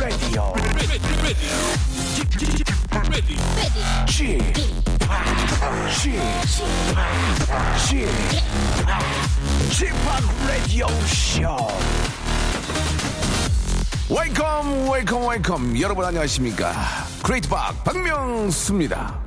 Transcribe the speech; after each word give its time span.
Welcome 0.00 0.16
to 0.16 0.86
the 0.88 0.96
Chip 0.96 1.22
Radio. 1.22 1.52
Chip, 2.16 2.30
Chip, 2.40 2.68
Chip, 9.70 9.92
Radio 10.48 10.88
Show. 11.04 11.68
웨이컴 14.08 14.90
웨이컴 14.90 15.28
웨이컴 15.28 15.80
여러분 15.82 16.04
안녕하십니까 16.06 16.72
크레이트 17.22 17.48
박 17.50 17.84
박명수입니다 17.84 19.19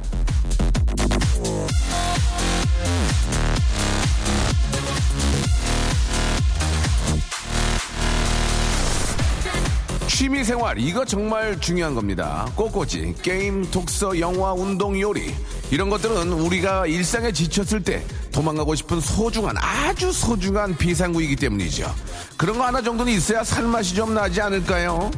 취미생활 10.23 10.79
이거 10.79 11.03
정말 11.03 11.59
중요한 11.59 11.93
겁니다 11.93 12.49
꽃꽂이 12.55 13.15
게임 13.21 13.69
독서 13.69 14.17
영화 14.21 14.53
운동 14.53 14.97
요리 14.97 15.35
이런 15.69 15.89
것들은 15.89 16.31
우리가 16.31 16.87
일상에 16.87 17.33
지쳤을 17.33 17.83
때 17.83 18.05
도망가고 18.31 18.73
싶은 18.73 19.01
소중한 19.01 19.57
아주 19.57 20.13
소중한 20.13 20.77
비상구이기 20.77 21.35
때문이죠 21.35 21.93
그런 22.37 22.57
거 22.57 22.63
하나 22.63 22.81
정도는 22.81 23.11
있어야 23.11 23.43
살맛이 23.43 23.95
좀 23.95 24.13
나지 24.13 24.39
않을까요? 24.39 25.11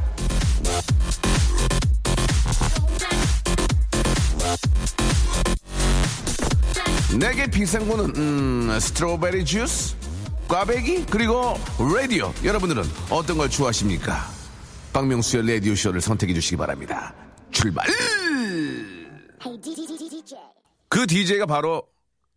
내게 7.16 7.46
비상구는 7.46 8.16
음, 8.16 8.80
스트로베리 8.80 9.46
주스, 9.46 9.96
꽈배기 10.48 11.06
그리고 11.12 11.60
라디오 11.78 12.34
여러분들은 12.44 12.84
어떤 13.12 13.38
걸 13.38 13.52
좋아하십니까? 13.52 14.45
박명수의 14.96 15.46
라디오 15.46 15.76
쇼를 15.76 16.00
선택해 16.00 16.34
주시기 16.34 16.56
바랍니다. 16.56 17.14
출발! 17.52 17.86
그 20.88 21.06
DJ가 21.06 21.46
바로 21.46 21.84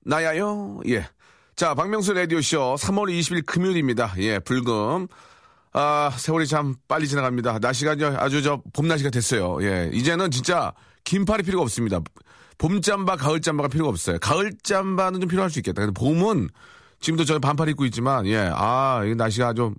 나야요. 0.05 0.81
예. 0.89 1.07
자, 1.55 1.75
박명수 1.75 2.15
라디오 2.15 2.41
쇼 2.41 2.75
3월 2.75 3.17
20일 3.17 3.47
금요일입니다. 3.47 4.13
예, 4.19 4.41
불금. 4.41 5.07
아, 5.73 6.11
세월이 6.19 6.49
참 6.49 6.75
빨리 6.89 7.07
지나갑니다. 7.07 7.61
날씨가 7.61 7.95
아주 8.17 8.43
저 8.43 8.61
봄 8.73 8.89
날씨가 8.89 9.11
됐어요. 9.11 9.59
예. 9.63 9.91
이제는 9.93 10.33
진짜 10.33 10.73
긴팔이 11.05 11.45
필요가 11.45 11.63
없습니다. 11.63 12.01
봄 12.59 12.81
잠바, 12.81 13.15
가을 13.15 13.41
잠바가 13.41 13.69
필요가 13.69 13.91
없어요. 13.91 14.19
가을 14.19 14.53
잠바는 14.65 15.21
좀 15.21 15.29
필요할 15.29 15.49
수 15.49 15.61
있겠다. 15.61 15.83
근데 15.87 15.93
봄은 15.97 16.49
지금도 17.01 17.25
저 17.25 17.39
반팔 17.39 17.69
입고 17.71 17.85
있지만, 17.87 18.27
예, 18.27 18.51
아, 18.53 19.03
이 19.05 19.15
날씨가 19.15 19.55
좀 19.55 19.75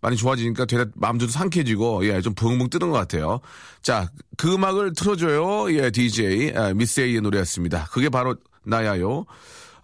많이 0.00 0.16
좋아지니까 0.16 0.64
되게 0.64 0.86
마음도 0.94 1.26
상쾌해지고, 1.28 2.06
예, 2.06 2.20
좀 2.20 2.34
붕붕 2.34 2.68
뜨는 2.68 2.90
것 2.90 2.98
같아요. 2.98 3.40
자, 3.80 4.08
그 4.36 4.54
음악을 4.54 4.92
틀어줘요. 4.94 5.72
예, 5.76 5.90
DJ, 5.90 6.52
아, 6.56 6.74
미스 6.74 7.00
A의 7.00 7.20
노래였습니다. 7.20 7.86
그게 7.92 8.08
바로 8.08 8.34
나야요. 8.64 9.24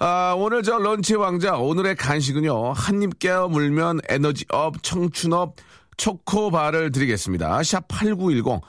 아, 0.00 0.34
오늘 0.36 0.62
저 0.62 0.78
런치 0.78 1.14
왕자, 1.14 1.56
오늘의 1.56 1.94
간식은요, 1.94 2.72
한입 2.72 3.18
깨어 3.18 3.48
물면 3.48 4.00
에너지업, 4.08 4.82
청춘업, 4.82 5.56
초코바를 5.96 6.90
드리겠습니다. 6.90 7.62
샵 7.62 7.86
8910. 7.86 8.62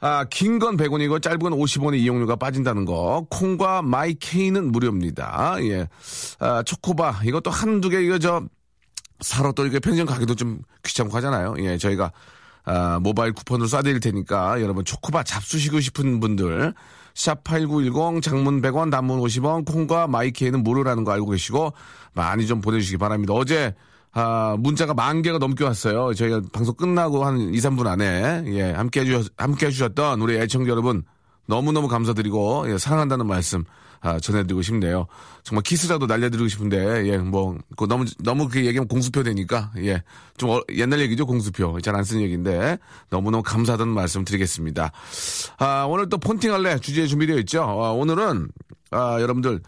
아, 0.00 0.24
긴 0.24 0.58
건 0.58 0.76
100원이고 0.76 1.22
짧은 1.22 1.38
건 1.38 1.52
50원의 1.52 1.98
이용료가 1.98 2.36
빠진다는 2.36 2.84
거. 2.84 3.26
콩과 3.30 3.82
마이케이는 3.82 4.70
무료입니다. 4.70 5.56
예. 5.60 5.88
아, 6.40 6.62
초코바. 6.62 7.20
이것도 7.24 7.50
한두 7.50 7.88
개, 7.88 8.02
이거 8.02 8.18
저, 8.18 8.42
사러 9.20 9.52
또 9.52 9.64
이게 9.66 9.78
편의점 9.78 10.06
가기도 10.06 10.34
좀 10.34 10.60
귀찮고 10.84 11.16
하잖아요. 11.16 11.54
예, 11.60 11.78
저희가, 11.78 12.12
아, 12.64 12.98
모바일 13.00 13.32
쿠폰으로 13.32 13.66
쏴드릴 13.66 14.02
테니까 14.02 14.60
여러분 14.60 14.84
초코바 14.84 15.22
잡수시고 15.22 15.80
싶은 15.80 16.20
분들. 16.20 16.74
샵8910 17.14 18.20
장문 18.22 18.60
100원 18.60 18.90
단문 18.90 19.20
50원 19.20 19.64
콩과 19.64 20.08
마이케이는 20.08 20.64
무료라는 20.64 21.04
거 21.04 21.12
알고 21.12 21.30
계시고 21.30 21.72
많이 22.12 22.46
좀 22.46 22.60
보내주시기 22.60 22.98
바랍니다. 22.98 23.32
어제 23.34 23.74
아, 24.14 24.56
문자가 24.58 24.94
만 24.94 25.22
개가 25.22 25.38
넘게 25.38 25.64
왔어요. 25.64 26.14
저희가 26.14 26.42
방송 26.52 26.74
끝나고 26.74 27.24
한 27.24 27.52
2, 27.52 27.58
3분 27.58 27.86
안에, 27.86 28.44
예, 28.46 28.70
함께 28.70 29.00
해주셨, 29.00 29.32
함께 29.36 29.66
해주셨던 29.66 30.20
우리 30.20 30.36
애청자 30.36 30.70
여러분, 30.70 31.02
너무너무 31.46 31.88
감사드리고, 31.88 32.72
예, 32.72 32.78
사랑한다는 32.78 33.26
말씀, 33.26 33.64
아, 34.00 34.20
전해드리고 34.20 34.62
싶네요. 34.62 35.06
정말 35.42 35.62
키스라도 35.64 36.06
날려드리고 36.06 36.46
싶은데, 36.46 37.06
예, 37.08 37.18
뭐, 37.18 37.58
그 37.76 37.86
너무, 37.86 38.04
너무 38.22 38.48
그 38.48 38.58
얘기하면 38.64 38.86
공수표 38.86 39.24
되니까, 39.24 39.72
예, 39.78 40.02
좀 40.36 40.50
어, 40.50 40.60
옛날 40.74 41.00
얘기죠, 41.00 41.26
공수표. 41.26 41.80
잘 41.80 41.96
안 41.96 42.04
쓰는 42.04 42.22
얘기인데, 42.22 42.78
너무너무 43.10 43.42
감사하다는 43.42 43.92
말씀 43.92 44.24
드리겠습니다. 44.24 44.92
아, 45.58 45.86
오늘 45.88 46.08
또 46.08 46.18
폰팅 46.18 46.52
할래 46.52 46.78
주제 46.78 47.06
준비되어 47.08 47.38
있죠. 47.38 47.62
아, 47.62 47.90
오늘은, 47.92 48.48
아, 48.92 49.20
여러분들, 49.20 49.60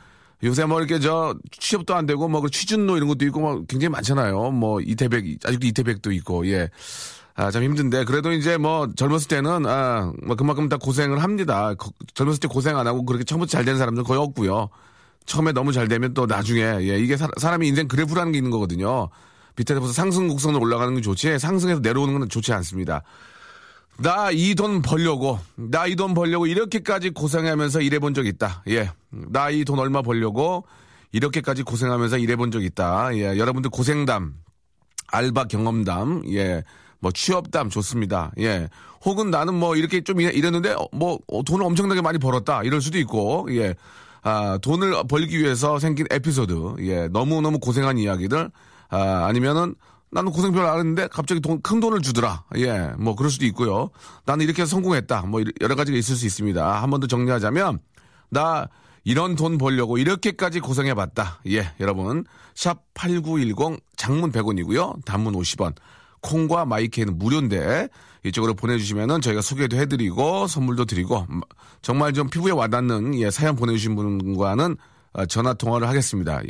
요새 0.43 0.65
뭐 0.65 0.79
이렇게 0.79 0.99
저 0.99 1.35
취업도 1.51 1.95
안 1.95 2.07
되고 2.07 2.29
뭐 2.29 2.47
취준로 2.49 2.97
이런 2.97 3.09
것도 3.09 3.25
있고 3.27 3.41
뭐 3.41 3.65
굉장히 3.67 3.91
많잖아요. 3.91 4.51
뭐 4.51 4.81
이태백 4.81 5.39
아직도 5.45 5.67
이태백도 5.67 6.13
있고 6.13 6.47
예. 6.49 6.71
아, 7.39 7.51
참 7.51 7.63
힘든데 7.63 8.05
그래도 8.05 8.33
이제 8.33 8.57
뭐 8.57 8.89
젊었을 8.97 9.29
때는 9.29 9.67
아, 9.67 10.13
뭐 10.25 10.37
그만큼 10.37 10.69
다 10.69 10.79
고생을 10.79 11.23
합니다. 11.23 11.75
거, 11.75 11.91
젊었을 12.15 12.41
때 12.41 12.49
고생 12.49 12.79
안 12.79 12.87
하고 12.87 13.05
그렇게 13.05 13.25
처음부터 13.25 13.51
잘 13.51 13.65
되는 13.65 13.79
사람들 13.79 14.05
거의 14.05 14.19
없고요. 14.21 14.71
처음에 15.27 15.53
너무 15.53 15.73
잘 15.73 15.89
되면 15.89 16.15
또 16.15 16.25
나중에 16.27 16.61
예, 16.61 16.99
이게 16.99 17.17
사, 17.17 17.29
사람이 17.37 17.69
인생 17.69 17.89
그래프라는 17.89 18.33
게 18.33 18.39
있는 18.39 18.51
거거든요. 18.51 19.09
밑에서 19.57 19.93
상승 19.93 20.29
곡선으로 20.29 20.63
올라가는 20.63 20.95
게 20.95 21.01
좋지 21.01 21.39
상승해서 21.39 21.81
내려오는 21.81 22.19
건 22.19 22.29
좋지 22.29 22.53
않습니다. 22.53 23.03
나 23.99 24.31
이 24.31 24.55
돈 24.55 24.83
벌려고, 24.83 25.39
나 25.57 25.87
이 25.87 25.97
돈 25.97 26.15
벌려고 26.15 26.47
이렇게까지 26.47 27.11
고생하면서 27.11 27.81
일해본 27.81 28.15
적 28.15 28.27
있다. 28.27 28.63
예. 28.69 28.91
나 29.11 29.51
이 29.51 29.65
돈 29.65 29.79
얼마 29.79 30.03
벌려고 30.03 30.65
이렇게까지 31.13 31.63
고생하면서 31.63 32.19
일해본 32.19 32.51
적 32.51 32.63
있다. 32.63 33.17
예. 33.17 33.39
여러분들 33.39 33.71
고생담, 33.71 34.35
알바 35.09 35.45
경험담, 35.45 36.25
예. 36.35 36.63
뭐 37.01 37.11
취업담 37.13 37.71
좋습니다. 37.71 38.33
예. 38.39 38.69
혹은 39.05 39.31
나는 39.31 39.55
뭐 39.55 39.77
이렇게 39.77 40.03
좀 40.03 40.21
이랬는데 40.21 40.75
뭐 40.93 41.19
돈을 41.47 41.65
엄청나게 41.65 42.03
많이 42.03 42.19
벌었다. 42.19 42.63
이럴 42.65 42.81
수도 42.81 42.99
있고, 42.99 43.47
예. 43.51 43.75
아, 44.23 44.59
돈을 44.61 45.05
벌기 45.09 45.39
위해서 45.39 45.79
생긴 45.79 46.07
에피소드, 46.11 46.77
예. 46.81 47.09
너무너무 47.09 47.61
고생한 47.61 47.97
이야기들, 47.97 48.51
아, 48.89 49.27
아니면은 49.27 49.75
나는 50.17 50.33
고생 50.33 50.51
별로 50.53 50.67
안 50.69 50.79
했는데 50.79 51.09
갑자기 51.09 51.41
돈, 51.43 51.61
큰 51.61 51.79
돈을 51.79 52.01
주더라. 52.01 52.45
예, 52.57 52.91
뭐 52.99 53.15
그럴 53.15 53.31
수도 53.31 53.45
있고요. 53.45 53.91
나는 54.25 54.45
이렇게 54.47 54.63
해서 54.63 54.71
성공했다. 54.71 55.23
뭐 55.27 55.43
여러 55.61 55.75
가지가 55.75 55.99
있을 55.99 56.17
수 56.17 56.25
있습니다. 56.25 56.83
한 56.83 56.89
번 56.91 57.01
더 57.01 57.07
정리하자면 57.07 57.81
나 58.31 58.67
이런 59.05 59.37
돈 59.37 59.59
벌려고 59.59 59.99
이렇게까지 59.99 60.61
고생해봤다. 60.61 61.41
예, 61.51 61.71
여러분 61.81 62.25
샵 62.55 62.83
8910 62.95 63.79
장문 63.97 64.33
100원이고요. 64.33 65.05
단문 65.05 65.35
50원. 65.35 65.75
콩과 66.23 66.65
마이크는 66.65 67.19
무료인데 67.19 67.89
이쪽으로 68.25 68.55
보내주시면은 68.55 69.21
저희가 69.21 69.43
소개도 69.43 69.77
해드리고 69.77 70.47
선물도 70.47 70.87
드리고 70.87 71.27
정말 71.83 72.15
좀 72.15 72.31
피부에 72.31 72.53
와닿는 72.53 73.15
예, 73.21 73.31
사연 73.31 73.55
보내주신 73.55 73.95
분과는 73.95 74.73
어, 74.73 74.77
전화 75.25 75.55
통화를 75.55 75.89
하겠습니다. 75.89 76.41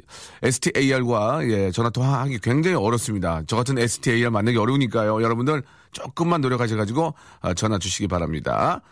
스타과 0.43 1.47
예, 1.49 1.71
전화 1.71 1.91
통화하기 1.91 2.41
굉장히 2.41 2.77
어렵습니다. 2.77 3.43
저 3.47 3.57
같은 3.57 3.79
스타 3.79 4.31
만나기 4.31 4.59
어려우니까요. 4.59 5.23
여러분들 5.23 5.63
조금만 5.93 6.41
노력하셔가지고 6.41 7.15
어, 7.43 7.55
전화 7.55 7.79
주시기 7.79 8.09
바랍니다. 8.09 8.83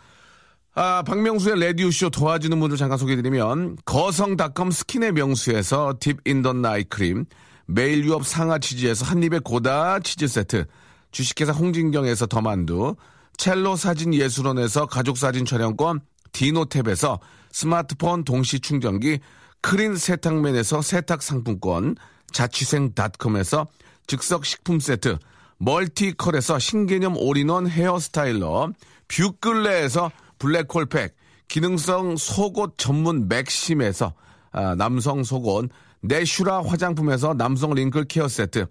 아, 0.77 1.03
박명수의 1.03 1.59
레디오쇼 1.59 2.09
도와주는 2.09 2.59
분들 2.59 2.77
잠깐 2.77 2.97
소개해드리면 2.97 3.77
거성닷컴 3.85 4.71
스킨의 4.71 5.13
명수에서 5.13 5.95
deep 5.99 6.17
in 6.25 6.39
the 6.39 6.61
night 6.61 6.83
크림 6.83 7.25
매일 7.65 8.03
유업 8.05 8.25
상하 8.25 8.59
치즈에서 8.59 9.05
한입의 9.05 9.39
고다 9.41 9.99
치즈 9.99 10.27
세트 10.27 10.65
주식회사 11.11 11.53
홍진경에서 11.53 12.27
더만두 12.27 12.95
첼로 13.37 13.75
사진 13.77 14.13
예술원에서 14.13 14.85
가족 14.87 15.17
사진 15.17 15.45
촬영권 15.45 16.01
디노탭에서 16.33 17.19
스마트폰 17.51 18.25
동시 18.25 18.59
충전기 18.59 19.19
크린 19.65 19.95
세탁맨에서 19.95 20.83
세탁 20.83 21.23
상품권, 21.23 21.95
자취생닷컴에서 22.31 23.65
즉석 24.05 24.45
식품 24.45 24.79
세트, 24.79 25.17
멀티컬에서 25.57 26.59
신개념 26.59 27.17
all-in-one 27.17 27.65
hair 27.67 28.06
styler, 28.06 28.73
뷰클레에서 29.07 30.11
블랙홀팩, 30.37 31.15
기능성 31.47 32.15
속옷 32.15 32.77
전문 32.77 33.27
맥심에서 33.27 34.13
아, 34.51 34.75
남성 34.75 35.23
속옷, 35.23 35.71
내슈라 36.01 36.61
화장품에서 36.61 37.33
남성 37.33 37.73
wrinkle 37.73 38.05
care 38.05 38.27
세트, 38.27 38.67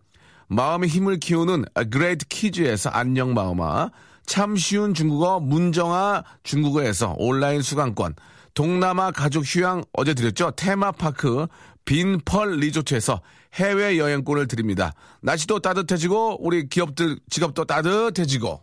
마음의 0.47 0.89
힘을 0.89 1.19
키우는 1.19 1.65
그레이트 1.91 2.25
키즈에서 2.29 2.91
안녕 2.91 3.35
마음아, 3.35 3.91
참 4.27 4.55
쉬운 4.55 4.95
중국어 4.95 5.41
문정아 5.41 6.23
중국어에서 6.45 7.17
온라인 7.19 7.63
수강권, 7.63 8.15
동남아 8.55 9.11
가족 9.11 9.45
휴양 9.45 9.83
어제 9.93 10.15
드렸죠. 10.15 10.53
테마파크 10.57 11.47
빈펄 11.85 12.57
리조트에서 12.61 13.21
해외 13.55 13.99
여행권을 13.99 14.49
드립니다. 14.49 14.95
날씨도 15.21 15.61
따뜻해지고 15.61 16.45
우리 16.45 16.69
기업들 16.69 17.19
직업도 17.29 17.65
따뜻해지고 17.65 18.61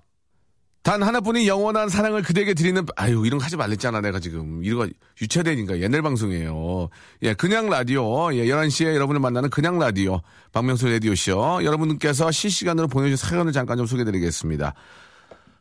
단 0.83 1.03
하나뿐인 1.03 1.45
영원한 1.45 1.89
사랑을 1.89 2.23
그대에게 2.23 2.55
드리는 2.55 2.83
아유 2.95 3.23
이런 3.23 3.37
거 3.37 3.45
하지 3.45 3.55
말랬잖아 3.55 4.01
내가 4.01 4.19
지금 4.19 4.63
이거 4.63 4.87
유체되니까 5.21 5.79
옛날 5.79 6.01
방송이에요. 6.01 6.89
예 7.21 7.35
그냥 7.35 7.69
라디오 7.69 8.33
예 8.33 8.45
11시에 8.45 8.95
여러분을 8.95 9.21
만나는 9.21 9.51
그냥 9.51 9.77
라디오 9.77 10.21
박명수 10.51 10.87
라디오쇼 10.87 11.63
여러분께서 11.63 12.31
실시간으로 12.31 12.87
보내주신 12.87 13.29
사연을 13.29 13.51
잠깐 13.51 13.77
좀 13.77 13.85
소개드리겠습니다. 13.85 14.73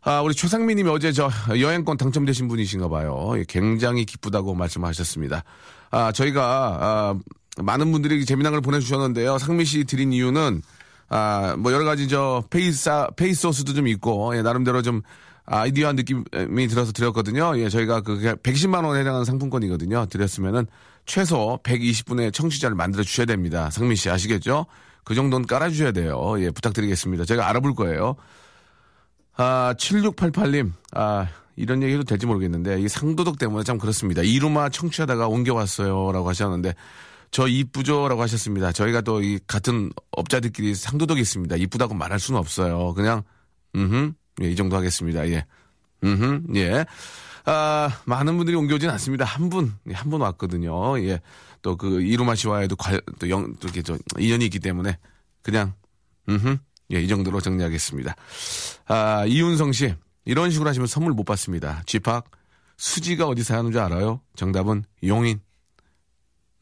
아, 0.02 0.22
우리 0.22 0.34
최상민 0.34 0.78
님이 0.78 0.88
어제 0.88 1.12
저 1.12 1.30
여행권 1.48 1.98
당첨되신 1.98 2.48
분이신가 2.48 2.88
봐요. 2.88 3.32
예, 3.36 3.44
굉장히 3.46 4.04
기쁘다고 4.04 4.54
말씀하셨습니다. 4.54 5.44
아, 5.90 6.12
저희가, 6.12 6.78
아, 6.80 7.14
많은 7.62 7.92
분들이 7.92 8.24
재미난 8.24 8.52
걸 8.52 8.62
보내주셨는데요. 8.62 9.38
상민 9.38 9.66
씨 9.66 9.84
드린 9.84 10.12
이유는, 10.12 10.62
아, 11.10 11.54
뭐 11.58 11.72
여러 11.72 11.84
가지 11.84 12.08
저 12.08 12.42
페이사, 12.48 13.08
페이소스도 13.16 13.74
좀 13.74 13.88
있고, 13.88 14.34
예, 14.36 14.42
나름대로 14.42 14.80
좀 14.80 15.02
아이디어한 15.44 15.96
느낌이 15.96 16.68
들어서 16.68 16.92
드렸거든요. 16.92 17.58
예, 17.58 17.68
저희가 17.68 18.00
그 18.00 18.36
110만 18.42 18.84
원에 18.84 19.00
해당하는 19.00 19.24
상품권이거든요. 19.26 20.06
드렸으면은 20.06 20.66
최소 21.04 21.58
120분의 21.62 22.32
청취자를 22.32 22.76
만들어 22.76 23.02
주셔야 23.02 23.26
됩니다. 23.26 23.68
상민 23.70 23.96
씨 23.96 24.08
아시겠죠? 24.08 24.66
그 25.04 25.14
정도는 25.14 25.46
깔아주셔야 25.46 25.92
돼요. 25.92 26.36
예, 26.38 26.50
부탁드리겠습니다. 26.50 27.24
제가 27.24 27.48
알아볼 27.48 27.74
거예요. 27.74 28.14
아, 29.42 29.72
7688님, 29.78 30.70
아, 30.92 31.26
이런 31.56 31.82
얘기 31.82 31.94
해도 31.94 32.04
될지 32.04 32.26
모르겠는데, 32.26 32.78
이 32.82 32.88
상도덕 32.88 33.38
때문에 33.38 33.64
참 33.64 33.78
그렇습니다. 33.78 34.20
이루마 34.20 34.68
청취하다가 34.68 35.28
옮겨왔어요. 35.28 36.12
라고 36.12 36.28
하셨는데, 36.28 36.74
저 37.30 37.48
이쁘죠? 37.48 38.08
라고 38.08 38.20
하셨습니다. 38.20 38.70
저희가 38.72 39.00
또 39.00 39.22
이 39.22 39.38
같은 39.46 39.90
업자들끼리 40.10 40.74
상도덕이 40.74 41.22
있습니다. 41.22 41.56
이쁘다고 41.56 41.94
말할 41.94 42.20
수는 42.20 42.38
없어요. 42.38 42.92
그냥, 42.92 43.22
음, 43.76 44.12
예, 44.42 44.50
이 44.50 44.56
정도 44.56 44.76
하겠습니다. 44.76 45.26
예. 45.30 45.46
음, 46.04 46.44
예. 46.56 46.84
아, 47.46 47.88
많은 48.04 48.36
분들이 48.36 48.54
옮겨오진 48.56 48.90
않습니다. 48.90 49.24
한 49.24 49.48
분, 49.48 49.72
예, 49.88 49.94
한분 49.94 50.20
왔거든요. 50.20 51.00
예. 51.04 51.22
또 51.62 51.76
그 51.76 52.02
이루마 52.02 52.34
씨와에도 52.34 52.76
관, 52.76 53.00
또 53.18 53.30
영, 53.30 53.54
또 53.58 53.68
이렇게 53.68 53.80
저 53.80 53.96
인연이 54.18 54.44
있기 54.44 54.58
때문에, 54.58 54.98
그냥, 55.42 55.72
음, 56.28 56.58
예, 56.92 57.00
이 57.00 57.08
정도로 57.08 57.40
정리하겠습니다. 57.40 58.14
아, 58.86 59.24
이윤성 59.26 59.72
씨. 59.72 59.94
이런 60.24 60.50
식으로 60.50 60.68
하시면 60.68 60.86
선물 60.86 61.12
못 61.12 61.24
받습니다. 61.24 61.82
쥐팍. 61.86 62.24
수지가 62.76 63.26
어디 63.26 63.42
사는 63.42 63.70
줄 63.70 63.80
알아요? 63.80 64.20
정답은 64.36 64.84
용인. 65.04 65.40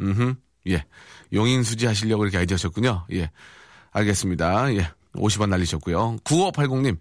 음 0.00 0.36
예. 0.68 0.84
용인 1.32 1.62
수지 1.62 1.86
하시려고 1.86 2.24
이렇게 2.24 2.38
아이디어 2.38 2.56
셨군요. 2.56 3.06
예. 3.12 3.30
알겠습니다. 3.90 4.74
예. 4.74 4.90
50원 5.14 5.48
날리셨고요. 5.48 6.18
9580님. 6.24 6.98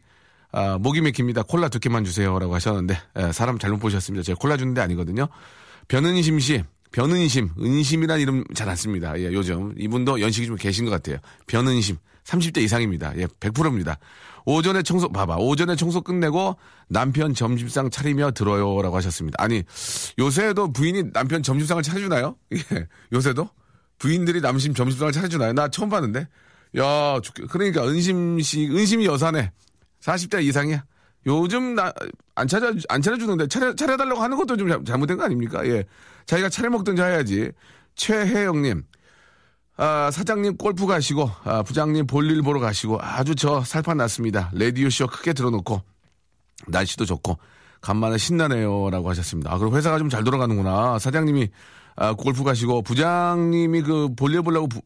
아, 0.51 0.77
목이 0.77 1.01
맥힙니다. 1.01 1.43
콜라 1.43 1.67
두 1.69 1.79
개만 1.79 2.03
주세요. 2.05 2.39
라고 2.39 2.55
하셨는데, 2.55 2.97
예, 3.19 3.31
사람 3.33 3.59
잘못 3.59 3.79
보셨습니다. 3.79 4.23
제가 4.23 4.37
콜라 4.39 4.55
주는 4.57 4.73
데 4.73 4.81
아니거든요. 4.81 5.27
변은심 5.87 6.39
씨. 6.39 6.63
변은심. 6.91 7.49
은심이란 7.59 8.19
이름 8.21 8.43
잘 8.55 8.69
안 8.69 8.75
씁니다. 8.75 9.19
예, 9.19 9.25
요즘. 9.33 9.73
이분도 9.77 10.21
연식이 10.21 10.47
좀 10.47 10.55
계신 10.55 10.85
것 10.85 10.91
같아요. 10.91 11.17
변은심. 11.47 11.97
30대 12.27 12.61
이상입니다. 12.61 13.13
예, 13.17 13.25
100%입니다. 13.25 13.97
오전에 14.45 14.81
청소, 14.81 15.09
봐봐. 15.09 15.37
오전에 15.37 15.75
청소 15.75 16.01
끝내고 16.01 16.57
남편 16.89 17.33
점심상 17.33 17.89
차리며 17.89 18.31
들어요. 18.31 18.81
라고 18.81 18.95
하셨습니다. 18.97 19.35
아니, 19.41 19.63
요새도 20.19 20.73
부인이 20.73 21.11
남편 21.13 21.43
점심상을 21.43 21.81
차려주나요? 21.83 22.35
예, 22.53 22.87
요새도? 23.11 23.49
부인들이 23.99 24.41
남심 24.41 24.73
점심상을 24.73 25.11
차려주나요? 25.11 25.53
나 25.53 25.67
처음 25.69 25.89
봤는데? 25.89 26.27
야, 26.77 27.19
그러니까 27.49 27.85
은심 27.87 28.39
씨, 28.41 28.67
은심이 28.67 29.05
여사네. 29.05 29.51
40대 30.01 30.43
이상이야. 30.43 30.83
요즘 31.25 31.75
나, 31.75 31.91
안 32.35 32.47
차려, 32.47 32.73
안 32.89 33.01
차려주는데 33.01 33.47
차려, 33.47 33.75
차려달라고 33.75 34.21
하는 34.21 34.37
것도 34.37 34.55
좀 34.55 34.85
잘못된 34.85 35.17
거 35.17 35.23
아닙니까? 35.25 35.65
예. 35.65 35.83
자기가 36.25 36.49
차려 36.49 36.69
먹든지 36.69 37.01
해야지. 37.01 37.51
최혜영님. 37.95 38.83
아, 39.77 40.09
사장님 40.11 40.57
골프 40.57 40.87
가시고, 40.87 41.29
아, 41.43 41.61
부장님 41.61 42.07
볼일 42.07 42.41
보러 42.41 42.59
가시고, 42.59 42.97
아주 42.99 43.35
저 43.35 43.61
살판 43.63 43.97
났습니다. 43.97 44.49
레디오쇼 44.53 45.07
크게 45.07 45.33
들어놓고, 45.33 45.81
날씨도 46.67 47.05
좋고, 47.05 47.37
간만에 47.81 48.17
신나네요. 48.17 48.89
라고 48.89 49.09
하셨습니다. 49.09 49.53
아, 49.53 49.57
그럼 49.59 49.75
회사가 49.75 49.99
좀 49.99 50.09
잘 50.09 50.23
돌아가는구나. 50.23 50.97
사장님이, 50.97 51.49
아, 51.95 52.13
골프 52.13 52.43
가시고, 52.43 52.81
부장님이 52.81 53.83
그 53.83 54.09
볼일 54.15 54.41
보려고, 54.41 54.67
부, 54.67 54.81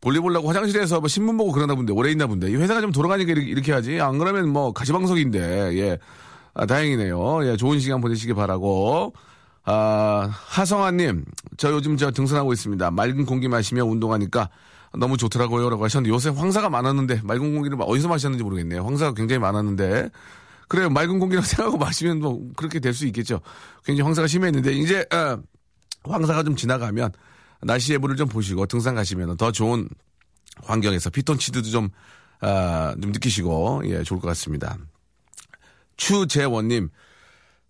볼일 0.00 0.22
보려고 0.22 0.48
화장실에서 0.48 1.00
뭐 1.00 1.08
신문 1.08 1.36
보고 1.36 1.52
그러나 1.52 1.74
본데, 1.74 1.92
오래 1.92 2.10
있나 2.10 2.26
본데. 2.26 2.50
이 2.50 2.56
회사가 2.56 2.80
좀 2.80 2.92
돌아가니까 2.92 3.30
이렇게, 3.32 3.46
이렇게 3.46 3.72
하지. 3.72 4.00
안 4.00 4.18
그러면 4.18 4.48
뭐 4.48 4.72
가시방석인데, 4.72 5.78
예. 5.78 5.98
아, 6.54 6.64
다행이네요. 6.64 7.46
예, 7.46 7.56
좋은 7.58 7.78
시간 7.78 8.00
보내시기 8.00 8.32
바라고. 8.32 9.12
아, 9.64 10.28
하성아님, 10.30 11.24
저 11.56 11.72
요즘 11.72 11.96
저 11.96 12.10
등산하고 12.10 12.52
있습니다. 12.52 12.90
맑은 12.90 13.24
공기 13.24 13.48
마시며 13.48 13.84
운동하니까 13.84 14.50
너무 14.98 15.16
좋더라고요. 15.16 15.70
라고 15.70 15.84
하셨는데 15.84 16.12
요새 16.12 16.28
황사가 16.30 16.68
많았는데 16.68 17.22
맑은 17.24 17.54
공기를 17.54 17.76
어디서 17.80 18.08
마셨는지 18.08 18.44
모르겠네요. 18.44 18.84
황사가 18.84 19.14
굉장히 19.14 19.40
많았는데. 19.40 20.10
그래요. 20.68 20.88
맑은 20.90 21.18
공기라고 21.18 21.44
생각하고 21.46 21.78
마시면 21.78 22.20
뭐 22.20 22.40
그렇게 22.56 22.78
될 22.78 22.94
수 22.94 23.06
있겠죠. 23.06 23.40
굉장히 23.84 24.04
황사가 24.04 24.28
심했는데 24.28 24.72
이제, 24.72 25.04
어, 25.12 25.38
황사가 26.04 26.42
좀 26.42 26.56
지나가면 26.56 27.12
날씨 27.62 27.92
예보를 27.94 28.16
좀 28.16 28.28
보시고 28.28 28.66
등산 28.66 28.94
가시면 28.94 29.36
더 29.36 29.50
좋은 29.50 29.88
환경에서 30.62 31.10
피톤치드도 31.10 31.70
좀, 31.70 31.88
아, 32.40 32.94
좀 33.00 33.10
느끼시고, 33.12 33.82
예, 33.86 34.02
좋을 34.02 34.20
것 34.20 34.28
같습니다. 34.28 34.76
추재원님, 35.96 36.90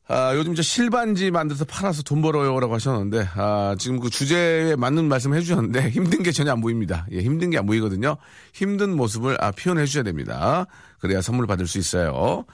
아, 0.07 0.35
요즘 0.37 0.55
저 0.55 0.61
실반지 0.63 1.31
만들어서 1.31 1.65
팔아서 1.65 2.03
돈 2.03 2.21
벌어요라고 2.21 2.75
하셨는데, 2.75 3.27
아, 3.37 3.75
지금 3.79 3.99
그 4.01 4.11
주제에 4.11 4.77
맞는 4.77 5.09
말씀 5.09 5.33
해주셨는데, 5.35 5.89
힘든 5.91 6.23
게 6.23 6.31
전혀 6.31 6.53
안 6.53 6.61
보입니다. 6.61 7.07
예, 7.11 7.21
힘든 7.21 7.49
게 7.51 7.57
안 7.59 7.65
보이거든요. 7.65 8.17
힘든 8.53 8.97
모습을, 8.97 9.43
아, 9.43 9.51
표현해 9.51 9.87
주셔야 9.87 10.03
됩니다. 10.03 10.67
그래야 10.99 11.23
선물 11.23 11.47
받을 11.47 11.67
수 11.67 11.79
있어요. 11.79 12.45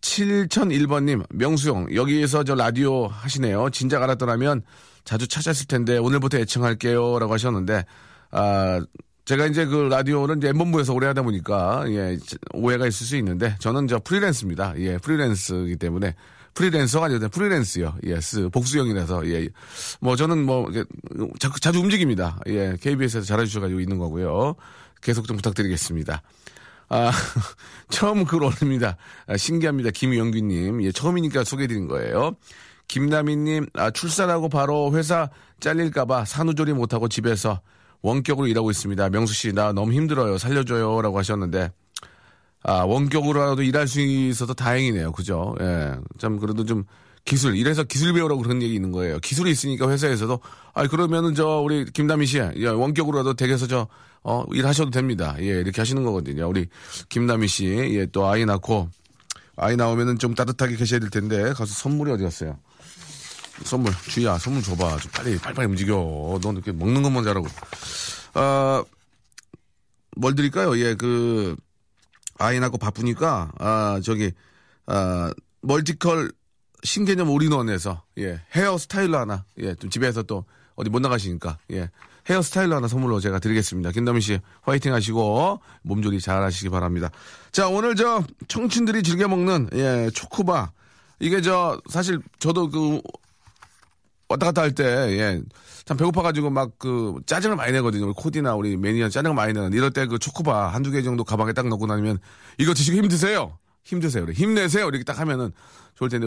7001번님, 0.00 1.24
명수형, 1.30 1.94
여기에서 1.94 2.42
저 2.42 2.56
라디오 2.56 3.06
하시네요. 3.06 3.70
진작 3.70 4.02
알았더라면 4.02 4.62
자주 5.04 5.28
찾았을 5.28 5.66
텐데, 5.68 5.98
오늘부터 5.98 6.38
애청할게요. 6.38 7.20
라고 7.20 7.32
하셨는데, 7.32 7.84
아, 8.32 8.80
제가 9.26 9.46
이제 9.46 9.64
그 9.64 9.88
라디오는 9.88 10.38
이제 10.38 10.48
엠본부에서 10.48 10.92
오래 10.92 11.06
하다 11.06 11.22
보니까, 11.22 11.84
예, 11.88 12.18
오해가 12.52 12.88
있을 12.88 13.06
수 13.06 13.16
있는데, 13.16 13.54
저는 13.60 13.86
저 13.86 14.00
freelance입니다. 14.00 14.74
예, 14.78 14.98
freelance이기 14.98 15.76
때문에, 15.76 16.16
프리랜서가 16.56 17.06
아니라 17.06 17.28
freelance요. 17.28 17.94
예, 18.04 18.18
s, 18.18 18.48
복수형이라서, 18.48 19.28
예. 19.28 19.48
뭐, 20.00 20.16
저는 20.16 20.44
뭐, 20.44 20.66
자꾸, 21.38 21.60
자주 21.60 21.78
움직입니다. 21.80 22.40
예, 22.48 22.76
KBS에서 22.80 23.26
잘해주셔가지고 23.26 23.78
있는 23.78 23.98
거고요. 23.98 24.56
계속 25.02 25.28
좀 25.28 25.36
부탁드리겠습니다. 25.36 26.22
아, 26.88 27.10
처음 27.90 28.24
글 28.24 28.42
올립니다. 28.42 28.96
아, 29.26 29.36
신기합니다. 29.36 29.90
김영규님. 29.90 30.82
예, 30.82 30.92
처음이니까 30.92 31.44
소개해드린 31.44 31.88
거예요. 31.88 32.36
김남희님, 32.88 33.66
아, 33.74 33.90
출산하고 33.90 34.48
바로 34.48 34.92
회사 34.94 35.28
잘릴까봐 35.60 36.24
산후조리 36.24 36.72
못하고 36.72 37.08
집에서 37.08 37.60
원격으로 38.00 38.46
일하고 38.46 38.70
있습니다. 38.70 39.10
명수씨, 39.10 39.52
나 39.52 39.72
너무 39.72 39.92
힘들어요. 39.92 40.38
살려줘요. 40.38 41.02
라고 41.02 41.18
하셨는데, 41.18 41.70
아, 42.62 42.82
원격으로라도 42.84 43.62
일할 43.62 43.86
수 43.86 44.00
있어서 44.00 44.54
다행이네요. 44.54 45.12
그죠? 45.12 45.54
예. 45.60 45.94
참, 46.18 46.38
그래도 46.38 46.64
좀 46.64 46.84
기술, 47.24 47.56
이래서 47.56 47.82
기술 47.84 48.12
배우라고 48.12 48.42
그런 48.42 48.62
얘기 48.62 48.74
있는 48.74 48.92
거예요. 48.92 49.18
기술이 49.18 49.50
있으니까 49.50 49.88
회사에서도, 49.90 50.40
아, 50.74 50.86
그러면은 50.86 51.34
저, 51.34 51.60
우리 51.60 51.84
김남희 51.84 52.26
씨, 52.26 52.38
예, 52.38 52.66
원격으로라도 52.68 53.34
댁에서 53.34 53.66
저, 53.66 53.88
어, 54.22 54.44
일하셔도 54.52 54.90
됩니다. 54.90 55.36
예, 55.40 55.46
이렇게 55.46 55.80
하시는 55.80 56.02
거거든요. 56.02 56.48
우리 56.48 56.66
김남희 57.08 57.48
씨, 57.48 57.66
예, 57.66 58.06
또 58.06 58.26
아이 58.26 58.44
낳고, 58.44 58.88
아이 59.56 59.76
나오면은 59.76 60.18
좀 60.18 60.34
따뜻하게 60.34 60.76
계셔야 60.76 61.00
될 61.00 61.10
텐데, 61.10 61.52
가서 61.52 61.66
선물이 61.66 62.12
어디 62.12 62.22
갔어요? 62.24 62.58
선물, 63.64 63.92
주희야, 64.08 64.38
선물 64.38 64.62
줘봐. 64.62 64.98
좀 64.98 65.10
빨리, 65.12 65.38
빨리빨리 65.38 65.68
움직여. 65.68 66.38
넌 66.42 66.54
이렇게 66.54 66.72
먹는 66.72 67.02
것만 67.02 67.24
잘하고. 67.24 67.46
아, 68.34 68.84
뭘 70.16 70.34
드릴까요? 70.34 70.78
예, 70.78 70.94
그, 70.94 71.56
아이 72.38 72.60
낳고 72.60 72.78
바쁘니까 72.78 73.52
아 73.58 74.00
저기 74.04 74.32
아 74.86 75.32
멀티컬 75.62 76.30
신개념 76.84 77.30
올인원에서 77.30 78.02
예 78.18 78.40
hair 78.54 78.78
styler 78.78 79.20
하나 79.20 79.44
예 79.58 79.74
좀 79.74 79.90
집에서 79.90 80.22
또 80.22 80.44
어디 80.74 80.90
못 80.90 81.00
나가시니까 81.00 81.58
예 81.72 81.90
hair 82.28 82.42
styler 82.42 82.76
하나 82.76 82.88
선물로 82.88 83.20
제가 83.20 83.38
드리겠습니다. 83.38 83.92
김다민 83.92 84.20
씨 84.20 84.40
화이팅 84.62 84.92
하시고 84.92 85.60
몸조리 85.82 86.20
잘 86.20 86.42
하시기 86.42 86.68
바랍니다. 86.68 87.10
자 87.52 87.68
오늘 87.68 87.94
저 87.94 88.22
청춘들이 88.48 89.02
즐겨 89.02 89.28
먹는 89.28 89.70
예 89.74 90.10
초코바 90.12 90.72
이게 91.20 91.40
저 91.40 91.80
사실 91.88 92.20
저도 92.38 92.68
그 92.68 93.00
왔다 94.28 94.46
갔다 94.46 94.62
할 94.62 94.72
때, 94.74 94.84
예. 94.84 95.40
참 95.84 95.96
배고파가지고 95.96 96.50
막 96.50 96.70
그 96.78 97.14
짜증을 97.26 97.56
많이 97.56 97.72
내거든요. 97.72 98.06
우리 98.06 98.12
코디나 98.12 98.54
우리 98.54 98.76
매니저 98.76 99.08
짜증을 99.08 99.34
많이 99.34 99.52
내는. 99.52 99.72
이럴 99.72 99.90
때 99.92 100.06
그 100.06 100.18
초코바 100.18 100.68
한두 100.68 100.90
개 100.90 101.02
정도 101.02 101.22
가방에 101.24 101.52
딱 101.52 101.68
넣고 101.68 101.86
다니면 101.86 102.18
이거 102.58 102.74
드시고 102.74 102.96
힘드세요. 102.96 103.58
힘드세요. 103.84 104.24
그래. 104.24 104.34
힘내세요. 104.34 104.88
이렇게 104.88 105.04
딱 105.04 105.20
하면은 105.20 105.52
좋을 105.94 106.10
텐데 106.10 106.26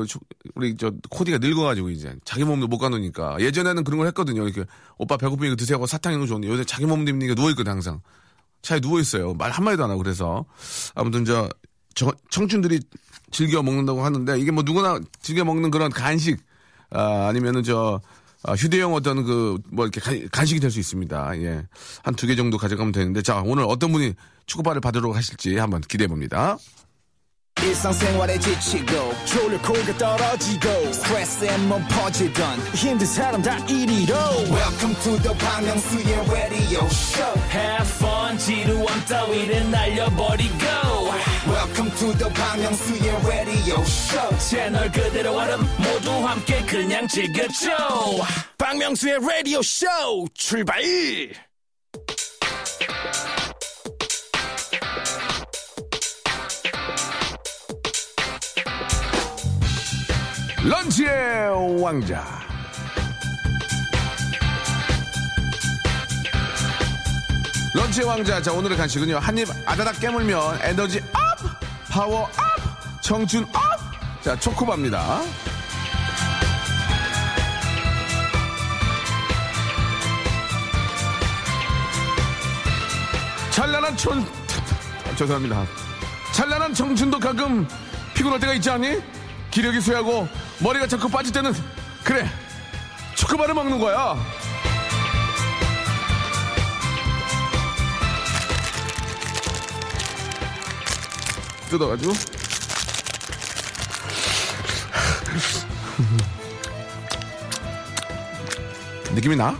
우리 0.55 0.75
저 0.77 0.91
코디가 1.09 1.39
늙어가지고 1.39 1.89
이제 1.89 2.15
자기 2.23 2.45
몸도 2.45 2.67
못 2.67 2.77
가누니까 2.77 3.37
예전에는 3.41 3.83
그런 3.83 3.97
걸 3.97 4.07
했거든요. 4.07 4.43
이렇게 4.47 4.63
오빠 4.97 5.17
배고프니까 5.17 5.55
드세요 5.57 5.75
하고 5.75 5.85
사탕 5.85 6.13
이런 6.13 6.21
거 6.21 6.27
좋은데 6.27 6.47
요새 6.47 6.63
자기 6.63 6.85
몸도 6.85 7.09
힘드니까 7.09 7.35
누워있거든 7.35 7.71
항상. 7.71 8.01
차에 8.61 8.79
누워있어요. 8.79 9.33
말 9.35 9.51
한마디도 9.51 9.83
안 9.83 9.89
하고 9.91 10.01
그래서 10.01 10.45
아무튼 10.95 11.25
저, 11.25 11.49
저 11.95 12.13
청춘들이 12.29 12.79
즐겨 13.31 13.61
먹는다고 13.61 14.03
하는데 14.03 14.39
이게 14.39 14.51
뭐 14.51 14.63
누구나 14.63 14.99
즐겨 15.21 15.43
먹는 15.45 15.69
그런 15.69 15.91
간식 15.91 16.39
아, 16.91 17.27
아니면은 17.29 17.63
저 17.63 18.01
아, 18.43 18.53
휴대용 18.53 18.93
어떤 18.93 19.23
그 19.25 19.57
뭐 19.71 19.85
이렇게 19.85 19.99
간, 20.31 20.45
식이 20.45 20.59
될 20.61 20.71
수 20.71 20.79
있습니다. 20.79 21.41
예. 21.41 21.63
한 22.03 22.15
두 22.15 22.25
개 22.27 22.35
정도 22.35 22.57
가져가면 22.57 22.91
되는데 22.93 23.21
자, 23.21 23.41
오늘 23.45 23.65
어떤 23.67 23.91
분이 23.91 24.13
축구바를 24.45 24.81
받으러 24.81 25.11
가실지 25.11 25.57
한번 25.57 25.81
기대해 25.81 26.07
봅니다. 26.07 26.57
지치고, 28.39 29.13
떨어지고, 29.97 30.69
퍼지던, 31.89 32.57
welcome 34.49 34.95
to 35.03 35.17
the 35.21 35.35
Bang 35.37 35.67
radio 36.31 36.85
show 36.87 37.37
have 37.51 37.85
fun 37.99 38.37
지루함 38.37 39.05
따위를 39.05 39.69
날려버리고 39.71 40.88
to 41.99 42.13
the 42.13 42.29
Myung-soo's 42.29 43.27
radio 43.27 43.81
show 43.83 44.37
채널 44.37 44.89
그대로 44.89 45.35
얼음 45.35 45.59
모두 45.77 46.11
함께 46.25 46.61
그냥 46.65 47.05
즐겨줘 47.09 47.69
박명수의 48.57 49.19
라디오 49.19 49.61
쇼 49.61 49.85
출발 50.33 50.81
lunch의 60.63 61.81
왕자. 61.81 62.39
lunch의 67.73 68.07
왕자. 68.07 68.41
자, 68.41 68.51
오늘의 68.51 68.77
간식은요. 68.77 69.19
한 69.19 69.37
입 69.37 69.47
아다닥 69.65 69.99
깨물면 69.99 70.59
에너지 70.63 70.99
업! 71.08 71.08
파워 71.99 72.21
업! 72.21 72.31
청춘 73.01 73.43
업! 73.43 74.23
자, 74.23 74.33
초코바입니다. 74.39 75.19
찬란한 83.51 83.97
촌, 83.97 84.25
죄송합니다. 85.17 85.65
찬란한 86.31 86.73
청춘도 86.73 87.19
가끔 87.19 87.67
피곤할 88.13 88.39
때가 88.39 88.53
있지 88.53 88.69
않니? 88.69 89.01
기력이 89.51 89.81
쇠하고 89.81 90.29
머리가 90.59 90.87
자꾸 90.87 91.09
빠질 91.09 91.33
때는 91.33 91.51
그래 92.05 92.25
초코바를 93.17 93.53
먹는 93.53 93.77
거야. 93.77 94.15
뜯어가지고 101.69 102.13
느낌이 109.13 109.35
나? 109.35 109.57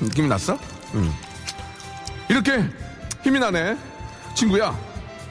느낌이 0.00 0.28
났어? 0.28 0.58
응. 0.94 1.12
이렇게 2.28 2.64
힘이 3.22 3.38
나네. 3.38 3.76
친구야, 4.34 4.76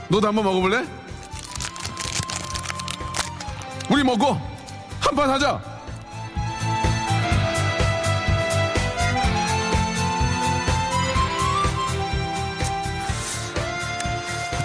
너도 0.08 0.28
한번 0.28 0.46
먹어볼래? 0.46 0.86
우리 3.90 4.04
먹고 4.04 4.40
한 5.02 5.16
판 5.16 5.30
하자. 5.30 5.73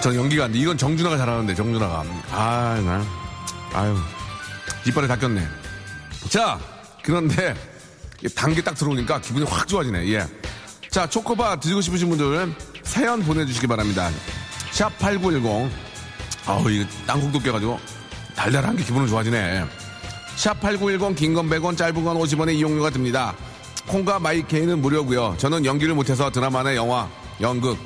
저 0.01 0.15
연기가 0.15 0.45
안 0.45 0.51
돼. 0.51 0.59
이건 0.59 0.77
정준하가 0.77 1.17
잘하는데, 1.17 1.53
정준하가. 1.55 2.03
아, 2.31 2.81
나. 2.85 3.05
아유. 3.73 3.97
이빨에 4.87 5.07
닦였네. 5.07 5.45
자, 6.29 6.57
그런데, 7.03 7.53
단계 8.35 8.61
딱 8.61 8.75
들어오니까 8.75 9.19
기분이 9.19 9.45
확 9.45 9.67
좋아지네, 9.67 10.07
예. 10.13 10.25
자, 10.89 11.07
초코바 11.07 11.59
드시고 11.59 11.81
싶으신 11.81 12.09
분들 12.09 12.53
사연 12.83 13.21
보내주시기 13.23 13.67
바랍니다. 13.67 14.09
샵 14.71 14.97
8910. 14.99 15.69
아우, 16.45 16.69
이거 16.71 16.85
땅콩도 17.05 17.39
껴가지고 17.39 17.79
달달한 18.35 18.75
게 18.75 18.83
기분은 18.83 19.07
좋아지네. 19.07 19.65
샵 20.35 20.59
8910 20.61 21.15
긴 21.15 21.33
건 21.33 21.49
100원 21.49 21.77
짧은 21.77 22.03
건 22.03 22.17
50원의 22.17 22.55
이용료가 22.55 22.89
듭니다. 22.89 23.35
콩과 23.87 24.19
마이케이는 24.19 24.81
무료고요. 24.81 25.35
저는 25.37 25.65
연기를 25.65 25.93
못해서 25.93 26.29
드라마나 26.31 26.75
영화, 26.75 27.07
연극, 27.41 27.77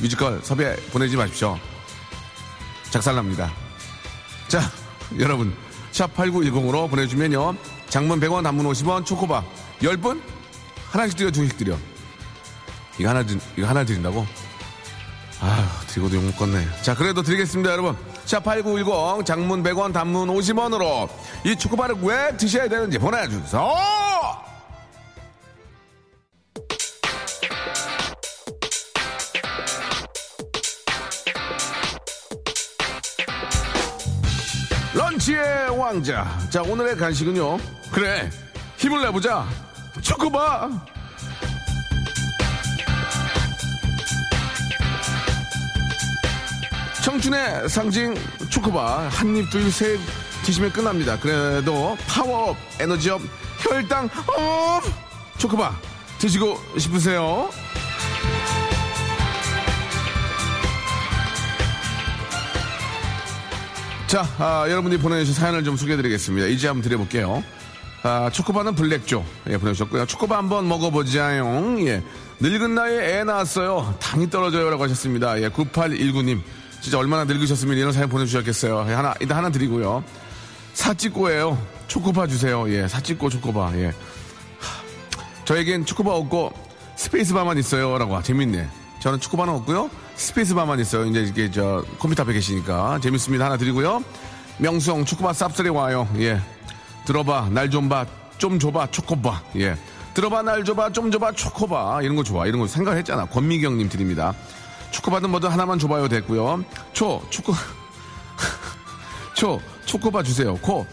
뮤지컬 0.00 0.40
섭외 0.42 0.76
보내지 0.92 1.16
마십시오. 1.16 1.58
작살납니다. 2.90 3.52
자, 4.48 4.60
여러분 5.18 5.54
샵8910으로 5.92 6.88
보내주면요. 6.90 7.54
장문 7.88 8.20
100원, 8.20 8.42
단문 8.42 8.66
50원, 8.66 9.04
초코바 9.04 9.44
10분? 9.82 10.20
하나씩 10.90 11.16
드려, 11.16 11.30
두씩 11.30 11.56
드려. 11.56 11.76
이거 12.98 13.10
하나, 13.10 13.24
이거 13.56 13.66
하나 13.66 13.84
드린다고? 13.84 14.26
아, 15.40 15.82
드리고도 15.88 16.16
욕 16.16 16.24
먹겠네. 16.24 16.66
자, 16.82 16.94
그래도 16.94 17.22
드리겠습니다, 17.22 17.70
여러분. 17.72 17.96
샵8910 18.26 19.26
장문 19.26 19.62
100원 19.62 19.92
단문 19.92 20.28
50원으로 20.28 21.08
이 21.44 21.56
초코바를 21.56 21.96
왜 22.02 22.36
드셔야 22.36 22.68
되는지 22.68 22.98
보내주세요. 22.98 24.01
왕자. 35.92 36.26
자, 36.48 36.62
오늘의 36.62 36.96
간식은요. 36.96 37.58
그래, 37.92 38.30
힘을 38.78 39.02
내보자. 39.02 39.46
초코바. 40.00 40.70
청춘의 47.04 47.68
상징 47.68 48.14
초코바 48.48 49.08
한 49.08 49.34
입 49.36 49.50
둘 49.50 49.70
셋 49.70 49.98
드시면 50.44 50.72
끝납니다. 50.72 51.18
그래도 51.18 51.96
파워업 52.06 52.56
에너지업 52.80 53.20
혈당 53.58 54.08
업 54.36 54.82
초코바 55.38 55.72
드시고 56.18 56.58
싶으세요? 56.78 57.48
자, 64.12 64.28
아, 64.36 64.66
여러분이 64.68 64.98
보내주신 64.98 65.32
사연을 65.32 65.64
좀 65.64 65.78
소개해드리겠습니다. 65.78 66.46
이제 66.48 66.66
한번 66.68 66.82
드려볼게요. 66.82 67.42
아, 68.02 68.28
초코바는 68.30 68.74
블랙조. 68.74 69.24
예, 69.48 69.56
보내주셨고요. 69.56 70.04
초코바 70.04 70.36
한번 70.36 70.68
먹어보자요. 70.68 71.78
예. 71.86 72.02
늙은 72.38 72.74
나이에 72.74 73.20
애 73.20 73.24
낳았어요. 73.24 73.96
당이 74.00 74.28
떨어져요. 74.28 74.68
라고 74.68 74.84
하셨습니다. 74.84 75.40
예, 75.40 75.48
9819님. 75.48 76.42
진짜 76.82 76.98
얼마나 76.98 77.24
늙으셨으면 77.24 77.78
이런 77.78 77.90
사연 77.92 78.10
보내주셨겠어요. 78.10 78.80
하나, 78.80 79.14
일단 79.20 79.38
하나 79.38 79.48
드리고요. 79.48 80.04
사찌꼬예요. 80.74 81.56
초코바 81.86 82.26
주세요. 82.26 82.68
예, 82.68 82.86
사찌꼬 82.88 83.30
초코바. 83.30 83.72
예. 83.76 83.94
저에겐 85.46 85.86
초코바 85.86 86.14
없고 86.14 86.52
스페이스바만 86.96 87.56
있어요. 87.56 87.96
라고. 87.96 88.22
재밌네. 88.22 88.68
저는 89.00 89.20
초코바는 89.20 89.54
없고요. 89.54 89.88
스페이스바만 90.22 90.78
있어요. 90.80 91.04
이제 91.06 91.20
이게 91.22 91.50
저 91.50 91.84
컴퓨터 91.98 92.22
앞에 92.22 92.32
계시니까. 92.34 93.00
재밌습니다. 93.02 93.44
하나 93.44 93.56
드리고요. 93.56 94.02
명수형 94.58 95.04
초코바 95.04 95.32
쌉쓸이 95.32 95.74
와요. 95.74 96.08
예. 96.18 96.40
들어봐. 97.04 97.48
날 97.50 97.68
좀 97.70 97.88
봐. 97.88 98.06
좀 98.38 98.58
줘봐. 98.58 98.90
초코바. 98.92 99.42
예. 99.56 99.76
들어봐. 100.14 100.42
날 100.42 100.64
줘봐. 100.64 100.90
좀 100.92 101.10
줘봐. 101.10 101.32
초코바. 101.32 102.02
이런 102.02 102.14
거 102.16 102.22
좋아. 102.22 102.46
이런 102.46 102.60
거 102.60 102.66
생각했잖아. 102.68 103.26
권미경 103.26 103.78
님 103.78 103.88
드립니다. 103.88 104.32
축구받은 104.92 105.30
뭐든 105.30 105.50
하나만 105.50 105.78
줘봐요 105.78 106.06
됐고요. 106.08 106.64
초, 106.92 107.22
축구, 107.30 107.54
초, 109.34 109.58
초코바 109.86 110.22
주세요. 110.22 110.54
코, 110.56 110.86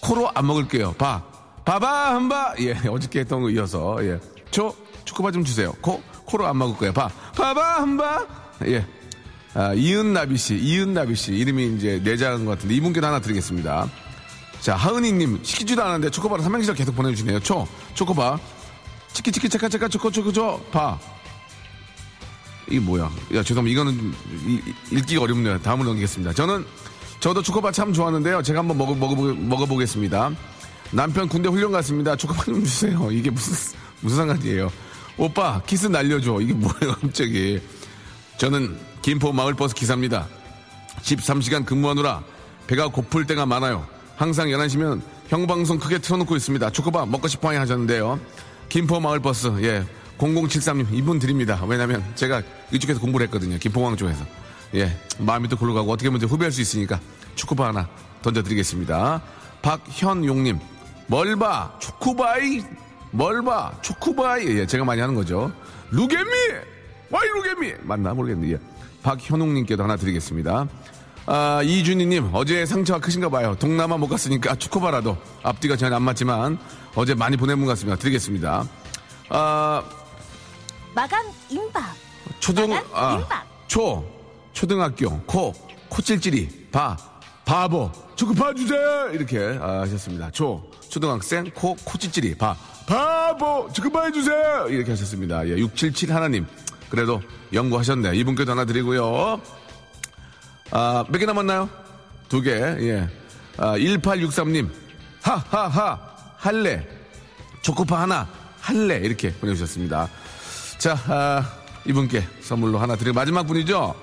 코로 0.00 0.28
안 0.34 0.46
먹을게요. 0.46 0.94
바, 0.98 1.22
바바 1.64 2.14
한바. 2.16 2.54
예, 2.58 2.72
어저께 2.88 3.20
했던 3.20 3.42
거 3.42 3.50
이어서 3.50 3.96
예, 4.04 4.18
초, 4.50 4.74
축구바 5.04 5.30
좀 5.30 5.44
주세요. 5.44 5.72
코, 5.80 6.02
코로 6.24 6.48
안 6.48 6.58
먹을 6.58 6.76
거예요. 6.76 6.92
바, 6.92 7.08
바바 7.36 7.80
한바. 7.82 8.43
예. 8.66 8.86
아, 9.54 9.72
이은나비 9.72 10.36
씨, 10.36 10.56
이은나비 10.56 11.14
씨 11.14 11.32
이름이 11.32 11.76
이제 11.76 12.00
내장 12.02 12.44
같은데 12.44 12.74
이분께도 12.74 13.06
하나 13.06 13.20
드리겠습니다. 13.20 13.88
자, 14.60 14.74
하은이님, 14.76 15.40
시키지도 15.42 15.82
않았는데 15.82 16.10
초코바를 16.10 16.42
삼행시를 16.42 16.74
계속 16.74 16.96
보내주시네요. 16.96 17.40
초, 17.40 17.66
초코바. 17.94 18.38
치키치키 19.12 19.48
차카 19.48 19.68
차카 19.68 19.88
초코 19.88 20.10
초코 20.10 20.32
초, 20.32 20.60
바. 20.72 20.98
이게 22.68 22.80
뭐야? 22.80 23.10
야, 23.34 23.42
죄송합니다. 23.42 23.72
이거는 23.72 24.14
읽기가 24.90 25.22
어렵네요. 25.22 25.60
다음으로 25.60 25.88
넘기겠습니다. 25.90 26.32
저는, 26.32 26.64
저도 27.20 27.42
초코바 27.42 27.72
참 27.72 27.92
좋아하는데요. 27.92 28.42
제가 28.42 28.60
한번 28.60 28.78
먹어, 28.78 28.94
먹어, 28.94 29.14
먹어보겠습니다. 29.14 30.32
남편 30.90 31.28
군대 31.28 31.48
훈련 31.48 31.70
갔습니다. 31.70 32.16
초코바 32.16 32.44
좀 32.44 32.64
주세요. 32.64 33.10
이게 33.12 33.30
무슨, 33.30 33.78
무슨 34.00 34.16
상관이에요. 34.16 34.72
오빠, 35.16 35.60
키스 35.66 35.86
날려줘. 35.86 36.40
이게 36.40 36.54
뭐예요, 36.54 36.96
갑자기. 37.00 37.60
저는 38.38 38.76
김포 39.02 39.32
마을버스 39.32 39.74
기사입니다. 39.74 40.26
13시간 41.02 41.64
근무하느라 41.64 42.22
배가 42.66 42.88
고플 42.88 43.26
때가 43.26 43.46
많아요. 43.46 43.86
항상 44.16 44.48
11시면 44.48 45.02
형방송 45.28 45.78
크게 45.78 45.98
틀어놓고 45.98 46.36
있습니다. 46.36 46.70
초코바 46.70 47.06
먹고 47.06 47.28
싶어요 47.28 47.58
하셨는데요. 47.60 48.20
김포 48.68 49.00
마을버스, 49.00 49.62
예. 49.62 49.84
0073님, 50.18 50.92
이분 50.92 51.18
드립니다. 51.18 51.60
왜냐면 51.66 52.04
제가 52.14 52.42
이쪽에서 52.72 53.00
공부를 53.00 53.26
했거든요. 53.26 53.58
김포광 53.58 53.96
쪽에서. 53.96 54.24
예. 54.74 54.96
마음이 55.18 55.48
또 55.48 55.56
골로 55.56 55.74
가고 55.74 55.92
어떻게 55.92 56.08
보면 56.08 56.26
후배할 56.26 56.52
수 56.52 56.60
있으니까 56.60 57.00
초코바 57.34 57.68
하나 57.68 57.88
던져드리겠습니다. 58.22 59.22
박현용님, 59.62 60.58
멀바, 61.08 61.78
초코바이, 61.80 62.62
멀바, 63.10 63.80
초코바이. 63.82 64.46
예, 64.58 64.66
제가 64.66 64.84
많이 64.84 65.00
하는 65.00 65.14
거죠. 65.14 65.52
루게미! 65.90 66.73
와이 67.10 67.28
루게미! 67.28 67.74
맞나? 67.82 68.14
모르겠네. 68.14 68.52
예. 68.52 68.58
박현웅님께도 69.02 69.82
하나 69.82 69.96
드리겠습니다. 69.96 70.66
아, 71.26 71.62
이준희님, 71.62 72.30
어제 72.32 72.66
상처가 72.66 73.00
크신가 73.00 73.28
봐요. 73.30 73.56
동남아 73.58 73.96
못 73.96 74.08
갔으니까 74.08 74.54
초코바라도 74.56 75.16
앞뒤가 75.42 75.76
전혀 75.76 75.96
안 75.96 76.02
맞지만 76.02 76.58
어제 76.94 77.14
많이 77.14 77.36
보낸 77.36 77.58
분 77.58 77.66
같습니다. 77.68 77.96
드리겠습니다. 77.98 78.64
아, 79.30 79.82
마감 80.94 81.24
임박. 81.48 81.82
초등, 82.40 82.70
마감 82.70 82.84
아, 82.92 83.14
임박. 83.14 83.46
초, 83.66 84.04
초등학교, 84.52 85.18
코, 85.22 85.52
코찔찔이, 85.88 86.68
바, 86.70 86.96
바보, 87.44 87.90
초코바 88.16 88.54
주세요! 88.54 89.08
이렇게 89.12 89.58
아, 89.60 89.80
하셨습니다. 89.80 90.30
초, 90.30 90.70
초등학생, 90.88 91.50
코, 91.54 91.74
코찔찔이, 91.84 92.36
바, 92.36 92.56
바보, 92.86 93.68
초코바 93.72 94.06
해주세요! 94.06 94.66
이렇게 94.68 94.90
하셨습니다. 94.92 95.46
예, 95.48 95.56
677 95.56 96.14
하나님. 96.14 96.46
그래도 96.94 97.20
연구하셨네. 97.52 98.14
이분께도 98.16 98.52
하나 98.52 98.64
드리고요. 98.64 99.40
아, 100.70 101.04
몇 101.08 101.18
개 101.18 101.26
남았나요? 101.26 101.68
두 102.28 102.40
개, 102.40 102.52
예. 102.52 103.08
아, 103.56 103.76
1863님. 103.76 104.68
하하하, 105.22 105.98
할래. 106.36 106.86
초코파 107.62 108.02
하나, 108.02 108.28
할래. 108.60 108.96
이렇게 108.98 109.32
보내주셨습니다. 109.32 110.08
자, 110.78 110.96
아, 111.08 111.50
이분께 111.86 112.22
선물로 112.40 112.78
하나 112.78 112.94
드리고 112.96 113.14
마지막 113.14 113.44
분이죠? 113.46 113.94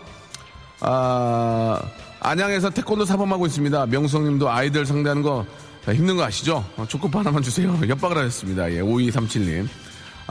아, 0.82 1.80
안양에서 2.20 2.70
태권도 2.72 3.06
사범하고 3.06 3.46
있습니다. 3.48 3.86
명수님도 3.88 4.50
아이들 4.50 4.86
상대하는 4.86 5.22
거 5.22 5.46
힘든 5.86 6.16
거 6.18 6.24
아시죠? 6.24 6.64
어, 6.78 6.86
초코파 6.88 7.20
하나만 7.20 7.42
주세요. 7.42 7.72
협박을 7.88 8.18
하셨습니다. 8.18 8.72
예, 8.72 8.82
5237님. 8.82 9.68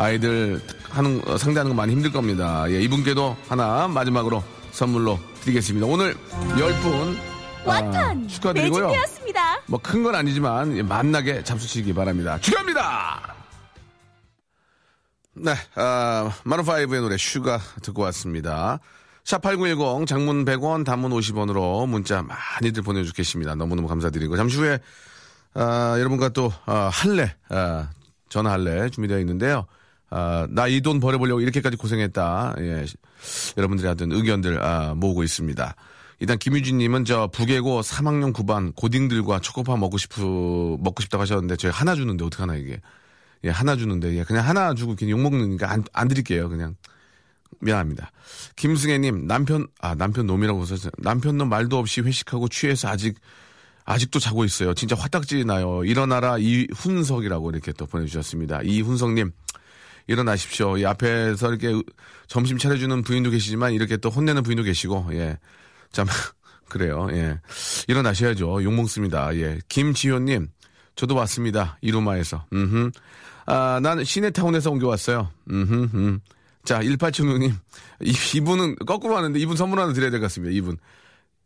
아이들 0.00 0.62
하는, 0.88 1.20
어, 1.26 1.36
상대하는 1.36 1.70
거 1.70 1.76
많이 1.76 1.92
힘들 1.92 2.10
겁니다. 2.10 2.64
예, 2.70 2.80
이분께도 2.80 3.36
하나 3.48 3.86
마지막으로 3.86 4.42
선물로 4.72 5.18
드리겠습니다. 5.42 5.86
오늘 5.86 6.14
10분. 6.14 7.18
완판! 7.66 8.26
축하드리고요. 8.26 8.86
매진되었습니다. 8.86 9.60
뭐큰 9.66 10.02
건 10.02 10.14
아니지만 10.14 10.74
예, 10.78 10.82
만나게 10.82 11.44
잡수시기 11.44 11.92
바랍니다. 11.92 12.38
축하합니다. 12.40 13.34
네, 15.34 15.52
아, 15.74 16.32
마룬5의 16.44 17.00
노래 17.02 17.18
Sugar 17.18 17.60
듣고 17.82 18.00
왔습니다. 18.02 18.80
샵8910 19.24 20.06
장문 20.06 20.46
100원 20.46 20.86
단문 20.86 21.10
50원으로 21.12 21.86
문자 21.86 22.22
많이들 22.22 22.82
보내주 22.82 23.12
계십니다. 23.12 23.54
너무너무 23.54 23.86
감사드리고 23.86 24.38
잠시 24.38 24.56
후에 24.56 24.78
아, 25.52 25.96
여러분과 25.98 26.30
또 26.30 26.50
아, 26.64 26.88
할래 26.90 27.36
아, 27.50 27.90
전화 28.30 28.50
할래 28.52 28.88
준비되어 28.88 29.18
있는데요. 29.18 29.66
아, 30.10 30.46
나 30.50 30.66
이 30.68 30.80
돈 30.80 30.98
벌어보려고 31.00 31.40
이렇게까지 31.40 31.76
고생했다. 31.76 32.56
예, 32.58 32.84
여러분들이 33.56 33.86
하던 33.88 34.12
의견들 34.12 34.62
아, 34.62 34.94
모으고 34.94 35.22
있습니다. 35.22 35.74
일단 36.18 36.38
김유진님은 36.38 37.04
저 37.06 37.28
부계고 37.32 37.80
3학년 37.80 38.32
9반 38.34 38.74
고딩들과 38.76 39.40
초코바 39.40 39.76
먹고 39.76 39.96
싶으 39.98 40.20
먹고 40.80 41.00
싶다고 41.02 41.22
하셨는데 41.22 41.56
저희 41.56 41.72
하나 41.72 41.94
주는데 41.94 42.24
어떡 42.24 42.40
하나 42.42 42.56
이게 42.56 42.80
예 43.44 43.48
하나 43.48 43.74
주는데 43.76 44.16
예, 44.18 44.24
그냥 44.24 44.46
하나 44.46 44.74
주고 44.74 44.96
그냥 44.96 45.12
욕 45.12 45.20
먹는니까 45.20 45.70
안, 45.70 45.82
안 45.94 46.08
드릴게요 46.08 46.48
그냥 46.50 46.76
미안합니다. 47.60 48.10
김승혜님 48.56 49.26
남편 49.26 49.66
아 49.80 49.94
남편 49.94 50.26
놈이라고 50.26 50.64
써서 50.66 50.90
남편 50.98 51.38
놈 51.38 51.48
말도 51.48 51.78
없이 51.78 52.00
회식하고 52.02 52.48
취해서 52.48 52.88
아직 52.88 53.18
아직도 53.86 54.18
자고 54.18 54.44
있어요. 54.44 54.74
진짜 54.74 54.94
화딱지 54.94 55.44
나요. 55.44 55.82
일어나라 55.84 56.36
이훈석이라고 56.38 57.50
이렇게 57.50 57.72
또 57.72 57.86
보내주셨습니다. 57.86 58.60
이훈석님 58.62 59.32
일어나십시오. 60.10 60.76
이 60.78 60.84
앞에서 60.84 61.48
이렇게 61.54 61.72
점심 62.26 62.58
차려주는 62.58 63.02
부인도 63.02 63.30
계시지만 63.30 63.72
이렇게 63.72 63.96
또 63.96 64.10
혼내는 64.10 64.42
부인도 64.42 64.62
계시고 64.64 65.08
예. 65.12 65.38
참 65.92 66.06
그래요. 66.68 67.08
예. 67.12 67.38
일어나셔야죠. 67.88 68.62
욕 68.64 68.72
먹습니다. 68.74 69.34
예. 69.36 69.58
김지효님 69.68 70.48
저도 70.96 71.14
왔습니다. 71.14 71.78
이루마에서. 71.80 72.44
음. 72.52 72.90
아, 73.46 73.78
난 73.82 74.02
시내타운에서 74.04 74.70
옮겨왔어요. 74.72 75.30
음. 75.50 75.90
음. 75.94 76.20
자, 76.64 76.80
1876님. 76.80 77.52
이, 78.02 78.14
이분은 78.36 78.76
거꾸로 78.86 79.16
하는데 79.16 79.38
이분 79.38 79.56
선물 79.56 79.78
하나 79.80 79.92
드려야 79.92 80.10
될 80.10 80.20
것 80.20 80.24
같습니다. 80.26 80.52
이분. 80.54 80.76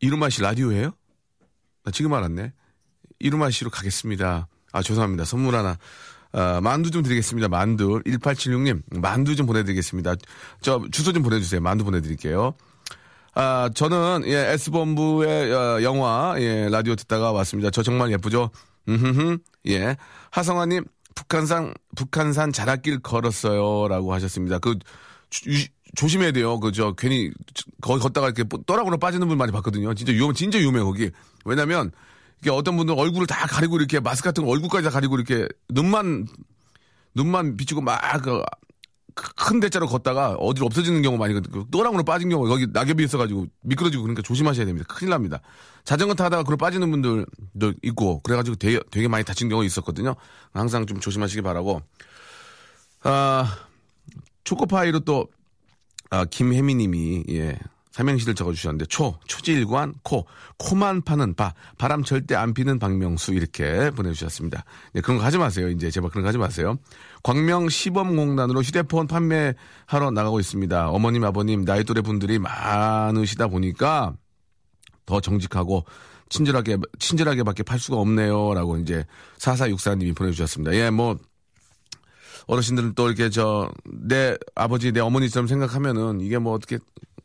이루마 0.00 0.28
씨 0.30 0.40
라디오예요? 0.42 0.92
나 1.84 1.92
지금 1.92 2.12
알았네. 2.14 2.52
이루마 3.20 3.50
씨로 3.50 3.70
가겠습니다. 3.70 4.48
아, 4.72 4.82
죄송합니다. 4.82 5.24
선물 5.24 5.54
하나. 5.54 5.78
아, 6.34 6.60
만두 6.60 6.90
좀 6.90 7.02
드리겠습니다. 7.02 7.48
만두. 7.48 8.00
1876님, 8.04 8.82
만두 9.00 9.36
좀 9.36 9.46
보내드리겠습니다. 9.46 10.16
저, 10.60 10.82
주소 10.90 11.12
좀 11.12 11.22
보내주세요. 11.22 11.60
만두 11.60 11.84
보내드릴게요. 11.84 12.54
아, 13.34 13.70
저는, 13.74 14.22
예, 14.26 14.52
S본부의 14.52 15.52
어, 15.52 15.82
영화, 15.82 16.34
예, 16.38 16.68
라디오 16.68 16.94
듣다가 16.96 17.32
왔습니다. 17.32 17.70
저 17.70 17.82
정말 17.82 18.10
예쁘죠? 18.12 18.50
음흠흠, 18.88 19.38
예. 19.68 19.96
하성아님, 20.30 20.84
북한산, 21.14 21.72
북한산 21.96 22.52
자락길 22.52 22.98
걸었어요. 23.00 23.86
라고 23.88 24.12
하셨습니다. 24.14 24.58
그, 24.58 24.76
주- 25.30 25.48
유- 25.50 25.66
조심해야 25.96 26.32
돼요. 26.32 26.58
그, 26.58 26.72
저, 26.72 26.92
괜히, 26.92 27.30
거기 27.80 28.00
걷다가 28.02 28.26
이렇게 28.28 28.42
떠락으로 28.66 28.98
빠지는 28.98 29.28
분 29.28 29.38
많이 29.38 29.52
봤거든요. 29.52 29.94
진짜 29.94 30.12
위험, 30.12 30.34
진짜 30.34 30.58
위험해, 30.58 30.80
거기. 30.80 31.10
왜냐면, 31.44 31.92
이게 32.40 32.50
어떤 32.50 32.76
분들 32.76 32.94
얼굴을 32.98 33.26
다 33.26 33.46
가리고 33.46 33.76
이렇게 33.78 34.00
마스크 34.00 34.28
같은 34.28 34.44
거 34.44 34.50
얼굴까지 34.50 34.84
다 34.84 34.90
가리고 34.90 35.16
이렇게 35.16 35.48
눈만, 35.70 36.26
눈만 37.14 37.56
비추고 37.56 37.80
막, 37.80 38.00
그, 38.22 38.42
큰 39.14 39.60
대자로 39.60 39.86
걷다가 39.86 40.34
어디로 40.34 40.66
없어지는 40.66 41.00
경우 41.02 41.16
많이 41.16 41.34
그 41.34 41.64
또랑으로 41.70 42.02
빠진 42.02 42.28
경우 42.28 42.48
거기 42.48 42.66
낙엽이 42.72 43.04
있어가지고 43.04 43.46
미끄러지고 43.62 44.02
그러니까 44.02 44.22
조심하셔야 44.22 44.66
됩니다. 44.66 44.86
큰일 44.88 45.10
납니다. 45.10 45.40
자전거 45.84 46.14
타다가 46.14 46.42
그로 46.42 46.56
빠지는 46.56 46.90
분들도 46.90 47.74
있고 47.82 48.20
그래가지고 48.20 48.56
되게, 48.56 48.80
되게 48.90 49.06
많이 49.06 49.24
다친 49.24 49.48
경우 49.48 49.64
있었거든요. 49.64 50.16
항상 50.52 50.86
좀 50.86 50.98
조심하시기 50.98 51.42
바라고. 51.42 51.80
아 53.04 53.58
초코파이로 54.42 55.00
또 55.00 55.28
아, 56.10 56.24
김혜미님이 56.24 57.24
예 57.30 57.58
삼행시를 57.94 58.34
적어주셨는데 58.34 58.86
초 58.86 59.16
초지일관 59.28 59.94
코 60.02 60.26
코만 60.58 61.02
파는 61.02 61.34
바 61.34 61.54
바람 61.78 62.02
절대 62.02 62.34
안 62.34 62.52
피는 62.52 62.80
박명수 62.80 63.32
이렇게 63.34 63.90
보내주셨습니다. 63.90 64.64
네, 64.92 65.00
그런 65.00 65.18
거 65.18 65.24
하지 65.24 65.38
마세요. 65.38 65.68
이제 65.68 65.92
제발 65.92 66.10
그런 66.10 66.22
거 66.22 66.28
하지 66.28 66.38
마세요. 66.38 66.76
광명 67.22 67.68
시범공단으로 67.68 68.62
휴대폰 68.62 69.06
판매하러 69.06 70.10
나가고 70.12 70.40
있습니다. 70.40 70.90
어머님 70.90 71.22
아버님 71.22 71.64
나이 71.64 71.84
또래 71.84 72.00
분들이 72.00 72.40
많으시다 72.40 73.46
보니까 73.46 74.14
더 75.06 75.20
정직하고 75.20 75.84
친절하게 76.30 76.78
친절하게밖에 76.98 77.62
팔 77.62 77.78
수가 77.78 77.98
없네요 77.98 78.54
라고 78.54 78.76
이제 78.76 79.04
사사육사님이 79.38 80.14
보내주셨습니다. 80.14 80.74
예, 80.74 80.90
뭐 80.90 81.16
어르신들은 82.48 82.94
또 82.94 83.06
이렇게 83.06 83.30
저 83.30 83.70
내 84.06 84.36
아버지 84.54 84.92
내 84.92 85.00
어머니처럼 85.00 85.46
생각하면은 85.46 86.20
이게 86.20 86.38
뭐 86.38 86.52
어떻게 86.52 86.78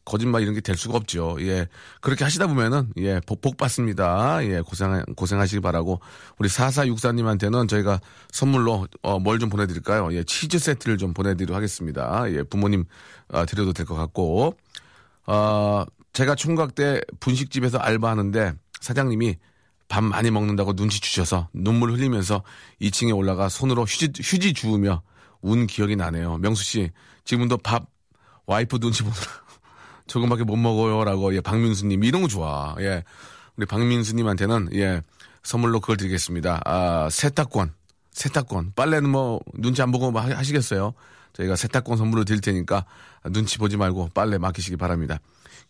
거짓말 0.10 0.42
이런 0.42 0.54
게 0.56 0.62
될 0.62 0.76
수가 0.76 0.98
없죠. 0.98 1.38
예. 1.42 1.68
그렇게 2.02 2.24
하시다 2.24 2.48
보면은 2.48 2.92
예, 2.98 3.20
복, 3.26 3.42
복 3.42 3.58
받습니다. 3.58 4.44
예, 4.44 4.62
고생 4.62 5.04
고생하시기 5.16 5.62
바라고 5.62 6.00
우리 6.40 6.50
사사육사님한테는 6.50 7.68
저희가 7.68 8.00
선물로 8.32 8.88
어, 9.04 9.20
뭘 9.20 9.40
좀 9.40 9.50
보내 9.50 9.68
드릴까요? 9.68 10.12
예, 10.14 10.24
치즈 10.24 10.58
세트를 10.60 10.98
좀 10.98 11.14
보내 11.14 11.36
드리도록 11.36 11.56
하겠습니다. 11.56 12.24
예, 12.32 12.44
부모님 12.44 12.86
아, 13.32 13.46
드려도 13.46 13.72
될 13.74 13.86
것 13.86 13.96
같고. 13.96 14.58
어, 15.28 15.86
제가 16.14 16.36
총각 16.36 16.76
때 16.76 17.02
분식집에서 17.20 17.78
알바하는데 17.78 18.54
사장님이 18.82 19.38
밥 19.88 20.04
많이 20.04 20.32
먹는다고 20.32 20.74
눈치 20.74 21.00
주셔서 21.00 21.50
눈물 21.54 21.92
흘리면서 21.92 22.44
2층에 22.82 23.16
올라가 23.16 23.48
손으로 23.50 23.84
휴지, 23.84 24.12
휴지 24.22 24.54
주우며 24.54 25.02
운 25.42 25.68
기억이 25.68 25.96
나네요. 25.96 26.38
명수 26.40 26.64
씨, 26.64 26.92
지금도 27.26 27.58
밥 27.58 27.86
와이프 28.48 28.80
눈치 28.80 29.04
보느라 29.04 29.22
조금밖에 30.10 30.44
못 30.44 30.58
먹어요라고 30.58 31.34
예, 31.36 31.42
박민수님 31.42 32.04
이런 32.04 32.22
거 32.24 32.28
좋아. 32.28 32.76
예, 32.80 33.04
우리 33.56 33.66
박민수님한테는 33.66 34.70
예 34.74 35.02
선물로 35.44 35.80
그걸 35.80 35.96
드리겠습니다. 35.98 36.62
아 36.66 37.08
세탁권, 37.10 37.74
세탁권. 38.12 38.74
빨래는 38.76 39.10
뭐 39.10 39.40
눈치 39.54 39.82
안 39.82 39.92
보고 39.92 40.12
뭐 40.12 40.22
하- 40.22 40.36
하시겠어요? 40.38 40.94
저희가 41.34 41.56
세탁권 41.56 41.98
선물로 41.98 42.26
드릴 42.26 42.42
테니까 42.42 42.86
눈치 43.32 43.58
보지 43.58 43.78
말고 43.78 44.10
빨래 44.14 44.38
맡기시기 44.38 44.76
바랍니다. 44.78 45.20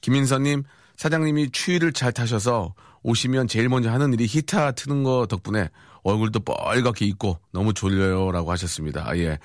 김인선님 0.02 0.63
사장님이 0.95 1.52
추위를 1.52 1.93
잘 1.93 2.12
타셔서 2.12 2.73
오시면 3.04 3.47
제일 3.47 3.69
먼저 3.69 3.91
하는 3.91 4.13
일이 4.13 4.25
히터 4.25 4.71
트는 4.73 5.04
거 5.04 5.28
덕분에 5.30 5.69
얼굴도 6.04 6.42
빨갛게 6.42 7.06
있고 7.08 7.40
너무 7.52 7.74
졸려요라고 7.74 8.52
하셨습니다. 8.52 9.08
아, 9.08 9.18
예. 9.18 9.38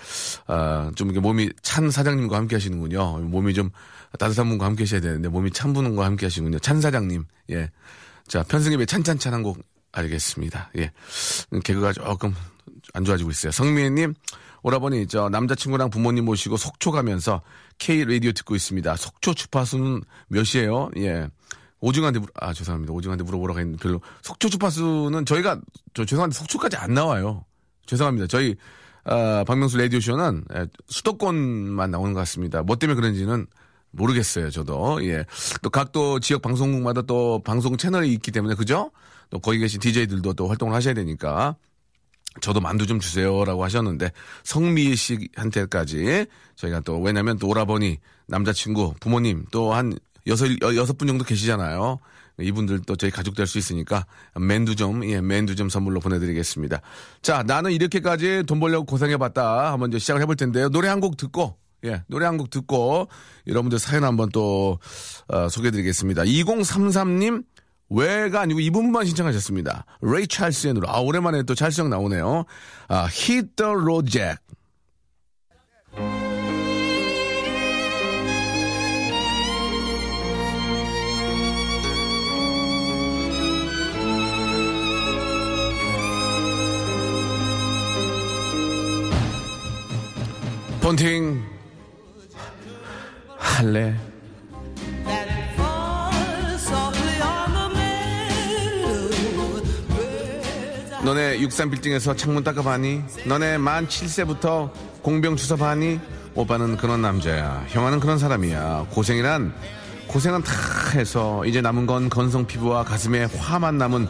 아, 0.46 0.90
좀 0.94 1.08
이렇게 1.08 1.20
몸이 1.20 1.50
찬 1.62 1.90
사장님과 1.90 2.36
함께 2.36 2.56
하시는군요. 2.56 3.18
몸이 3.18 3.54
좀 3.54 3.70
따뜻한 4.18 4.48
분과 4.48 4.66
함께 4.66 4.84
하셔야 4.84 5.00
되는데 5.00 5.28
몸이 5.28 5.50
찬 5.50 5.72
분과 5.72 6.04
함께 6.04 6.26
하시는군요. 6.26 6.58
찬 6.60 6.80
사장님. 6.80 7.24
예. 7.50 7.70
자, 8.26 8.42
편승엽의 8.42 8.86
찬찬찬한 8.86 9.42
곡 9.42 9.58
알겠습니다. 9.92 10.70
예. 10.78 10.92
개그가 11.62 11.92
조금 11.92 12.34
안 12.92 13.04
좋아지고 13.04 13.30
있어요. 13.30 13.52
성미애님, 13.52 14.14
오라버니, 14.62 15.06
저 15.08 15.28
남자친구랑 15.28 15.90
부모님 15.90 16.24
모시고 16.24 16.56
속초 16.56 16.90
가면서 16.90 17.42
K 17.78 18.04
라디오 18.04 18.32
듣고 18.32 18.54
있습니다. 18.56 18.96
속초 18.96 19.34
주파수는 19.34 20.02
몇이에요? 20.28 20.90
예. 20.98 21.28
오징어한테 21.84 22.20
물, 22.20 22.28
아, 22.40 22.52
죄송합니다. 22.52 22.92
오징어한테 22.92 23.24
물어보라고 23.24 23.58
했는데 23.60 23.78
별로. 23.82 24.00
속초 24.22 24.48
주파수는 24.48 25.26
저희가, 25.26 25.60
저 25.92 26.04
죄송한데 26.04 26.34
속초까지 26.34 26.76
안 26.76 26.94
나와요. 26.94 27.44
죄송합니다. 27.86 28.26
저희, 28.26 28.56
아, 29.04 29.44
박명수 29.46 29.76
라디오 29.76 30.00
쇼는 30.00 30.44
예, 30.54 30.66
수도권만 30.88 31.90
나오는 31.90 32.14
것 32.14 32.20
같습니다. 32.20 32.62
뭐 32.62 32.76
때문에 32.76 32.96
그런지는 32.96 33.46
모르겠어요, 33.90 34.50
저도. 34.50 35.04
예. 35.06 35.24
또 35.62 35.68
각 35.70 35.92
또 35.92 36.18
지역 36.20 36.40
방송국마다 36.42 37.02
또 37.02 37.42
방송 37.44 37.76
채널이 37.76 38.12
있기 38.14 38.30
때문에, 38.32 38.54
그죠? 38.54 38.90
또 39.30 39.38
거기 39.38 39.58
계신 39.58 39.78
DJ들도 39.80 40.32
또 40.34 40.48
활동을 40.48 40.74
하셔야 40.74 40.94
되니까. 40.94 41.56
저도 42.40 42.60
만두 42.60 42.84
좀 42.86 42.98
주세요라고 42.98 43.62
하셨는데 43.62 44.10
성미 44.42 44.96
씨한테까지 44.96 46.26
저희가 46.56 46.80
또 46.80 47.00
왜냐면 47.00 47.38
또 47.38 47.46
오라버니 47.46 47.98
남자친구 48.26 48.94
부모님 48.98 49.44
또 49.52 49.72
한 49.72 49.92
여섯 50.26 50.46
여- 50.62 50.76
여섯 50.76 50.96
분 50.98 51.08
정도 51.08 51.24
계시잖아요. 51.24 51.98
이분들 52.40 52.82
또 52.86 52.96
저희 52.96 53.10
가족 53.10 53.34
될 53.36 53.46
수 53.46 53.58
있으니까 53.58 54.06
맨두 54.34 54.74
좀 54.74 55.04
예, 55.08 55.20
맨두 55.20 55.54
좀 55.54 55.68
선물로 55.68 56.00
보내드리겠습니다. 56.00 56.80
자 57.22 57.42
나는 57.46 57.70
이렇게까지 57.72 58.42
돈 58.46 58.58
벌려고 58.60 58.84
고생해봤다. 58.86 59.72
한번 59.72 59.90
이제 59.90 59.98
시작을 59.98 60.20
해볼 60.22 60.36
텐데요. 60.36 60.68
노래 60.70 60.88
한 60.88 61.00
곡 61.00 61.16
듣고 61.16 61.56
예, 61.84 62.02
노래 62.08 62.26
한 62.26 62.36
곡 62.38 62.50
듣고 62.50 63.08
여러분들 63.46 63.78
사연 63.78 64.04
한번 64.04 64.30
또 64.32 64.78
어, 65.28 65.48
소개해드리겠습니다. 65.48 66.22
2033님 66.24 67.44
왜가 67.90 68.40
아니고 68.40 68.60
이분만 68.60 69.04
신청하셨습니다. 69.04 69.84
레이 70.00 70.26
찰스의 70.26 70.72
노래. 70.74 70.88
아, 70.90 70.98
오랜만에 71.00 71.42
또 71.44 71.54
찰스 71.54 71.82
형 71.82 71.90
나오네요. 71.90 72.44
아, 72.88 73.08
Hit 73.12 73.50
the 73.56 73.70
Road 73.72 74.10
Jack. 74.10 74.38
폰팅 90.84 91.42
할래 93.38 93.96
너네 101.02 101.38
63빌딩에서 101.38 102.14
창문 102.18 102.44
닦아봤니? 102.44 103.02
너네 103.24 103.56
만 103.56 103.88
7세부터 103.88 104.72
공병 105.00 105.36
주사봤니? 105.36 106.00
오빠는 106.34 106.76
그런 106.76 107.00
남자야. 107.00 107.64
형아는 107.68 107.98
그런 107.98 108.18
사람이야. 108.18 108.88
고생이란 108.90 109.54
고생은 110.06 110.42
다 110.42 110.52
해서 110.96 111.46
이제 111.46 111.62
남은 111.62 111.86
건 111.86 112.10
건성 112.10 112.46
피부와 112.46 112.84
가슴에 112.84 113.24
화만 113.38 113.78
남은 113.78 114.06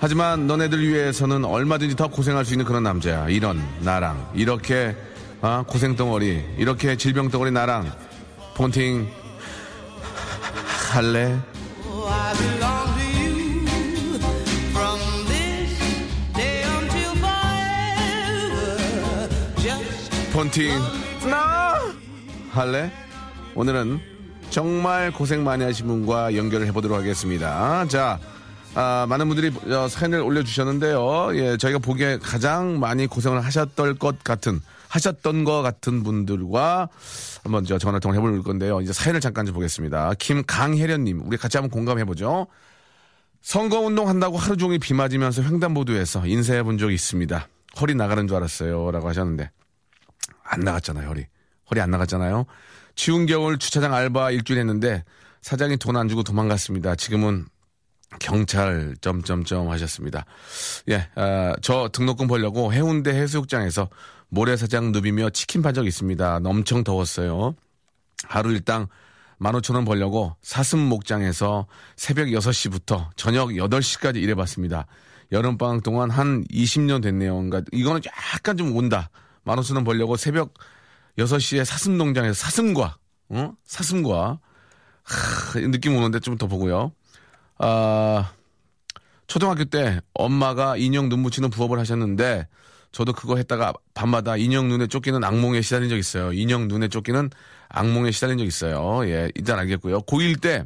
하지만 0.00 0.46
너네들 0.46 0.88
위해서는 0.88 1.44
얼마든지 1.44 1.96
더 1.96 2.08
고생할 2.08 2.46
수 2.46 2.54
있는 2.54 2.64
그런 2.64 2.82
남자야. 2.82 3.28
이런 3.28 3.62
나랑 3.80 4.30
이렇게 4.34 4.96
아, 5.46 5.62
고생 5.62 5.94
덩어리 5.94 6.42
이렇게 6.56 6.96
질병 6.96 7.28
덩어리 7.28 7.50
나랑 7.50 7.92
폰팅 8.54 9.06
할래? 10.90 11.38
폰팅 20.32 20.80
나 21.28 21.74
할래? 22.50 22.90
오늘은 23.54 24.00
정말 24.48 25.12
고생 25.12 25.44
많이 25.44 25.62
하신 25.62 25.86
분과 25.86 26.36
연결을 26.36 26.66
해보도록 26.68 26.96
하겠습니다. 26.96 27.86
자, 27.88 28.18
아, 28.74 29.04
많은 29.10 29.28
분들이 29.28 29.52
어, 29.70 29.88
사연을 29.88 30.20
올려주셨는데요. 30.20 31.36
예, 31.36 31.56
저희가 31.58 31.80
보기에 31.80 32.16
가장 32.16 32.80
많이 32.80 33.06
고생을 33.06 33.44
하셨던 33.44 33.98
것 33.98 34.24
같은 34.24 34.62
하셨던 34.94 35.42
것 35.42 35.62
같은 35.62 36.04
분들과 36.04 36.88
한번 37.42 37.64
저 37.64 37.78
전화 37.78 37.98
통화 37.98 38.14
해볼 38.14 38.42
건데요. 38.44 38.80
이제 38.80 38.92
사연을 38.92 39.20
잠깐 39.20 39.44
좀 39.44 39.54
보겠습니다. 39.54 40.14
김강혜련님, 40.20 41.22
우리 41.26 41.36
같이 41.36 41.56
한번 41.56 41.70
공감해 41.70 42.04
보죠. 42.04 42.46
선거운동 43.42 44.08
한다고 44.08 44.36
하루 44.36 44.56
종일 44.56 44.78
비 44.78 44.94
맞으면서 44.94 45.42
횡단보도에서 45.42 46.26
인사해 46.26 46.62
본 46.62 46.78
적이 46.78 46.94
있습니다. 46.94 47.48
허리 47.80 47.94
나가는 47.96 48.26
줄 48.28 48.36
알았어요. 48.36 48.92
라고 48.92 49.08
하셨는데, 49.08 49.50
안 50.44 50.60
나갔잖아요, 50.60 51.08
허리. 51.08 51.26
허리 51.70 51.80
안 51.80 51.90
나갔잖아요. 51.90 52.46
추운 52.94 53.26
겨울 53.26 53.58
주차장 53.58 53.92
알바 53.92 54.30
일주일 54.30 54.60
했는데, 54.60 55.02
사장이 55.42 55.76
돈 55.76 55.96
안 55.96 56.08
주고 56.08 56.22
도망갔습니다. 56.22 56.94
지금은 56.94 57.46
경찰 58.20 58.94
점점점 59.00 59.68
하셨습니다. 59.70 60.24
예, 60.88 61.08
아, 61.16 61.54
저 61.62 61.90
등록금 61.92 62.28
벌려고 62.28 62.72
해운대 62.72 63.10
해수욕장에서 63.10 63.88
모래사장 64.34 64.90
누비며 64.90 65.30
치킨 65.30 65.62
판적 65.62 65.86
있습니다. 65.86 66.40
엄청 66.44 66.82
더웠어요. 66.82 67.54
하루 68.24 68.50
일당 68.50 68.88
15,000원 69.38 69.86
벌려고 69.86 70.34
사슴 70.42 70.80
목장에서 70.80 71.66
새벽 71.94 72.26
6시부터 72.26 73.10
저녁 73.16 73.50
8시까지 73.50 74.16
일해봤습니다. 74.16 74.86
여름방학 75.30 75.84
동안 75.84 76.10
한 76.10 76.44
20년 76.48 77.00
됐네요. 77.00 77.34
그러니까 77.34 77.62
이거는 77.72 78.00
약간 78.34 78.56
좀 78.56 78.76
온다. 78.76 79.08
15,000원 79.44 79.84
벌려고 79.84 80.16
새벽 80.16 80.54
6시에 81.16 81.64
사슴 81.64 81.96
농장에서 81.96 82.34
사슴과, 82.34 82.96
어? 83.28 83.52
사슴과, 83.64 84.40
하, 85.04 85.60
느낌 85.60 85.94
오는데 85.94 86.18
좀 86.18 86.36
더 86.38 86.48
보고요. 86.48 86.90
아, 87.58 88.32
초등학교 89.28 89.64
때 89.64 90.00
엄마가 90.12 90.76
인형 90.76 91.08
눈 91.08 91.20
묻히는 91.20 91.50
부업을 91.50 91.78
하셨는데 91.78 92.48
저도 92.94 93.12
그거 93.12 93.36
했다가 93.36 93.72
밤마다 93.92 94.36
인형 94.36 94.68
눈에 94.68 94.86
쫓기는 94.86 95.22
악몽에 95.22 95.62
시달린 95.62 95.88
적 95.88 95.98
있어요. 95.98 96.32
인형 96.32 96.68
눈에 96.68 96.86
쫓기는 96.86 97.28
악몽에 97.68 98.12
시달린 98.12 98.38
적 98.38 98.44
있어요. 98.44 99.04
예, 99.08 99.32
일단 99.34 99.58
알겠고요. 99.58 100.02
고1 100.02 100.40
때 100.40 100.64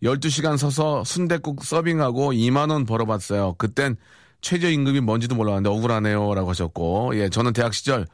12시간 0.00 0.56
서서 0.56 1.02
순댓국 1.02 1.64
서빙하고 1.64 2.32
2만원 2.32 2.86
벌어봤어요. 2.86 3.54
그땐 3.58 3.96
최저임금이 4.40 5.00
뭔지도 5.00 5.34
몰랐는데 5.34 5.68
억울하네요. 5.68 6.34
라고 6.34 6.50
하셨고, 6.50 7.16
예, 7.16 7.28
저는 7.28 7.52
대학 7.52 7.74
시절 7.74 8.06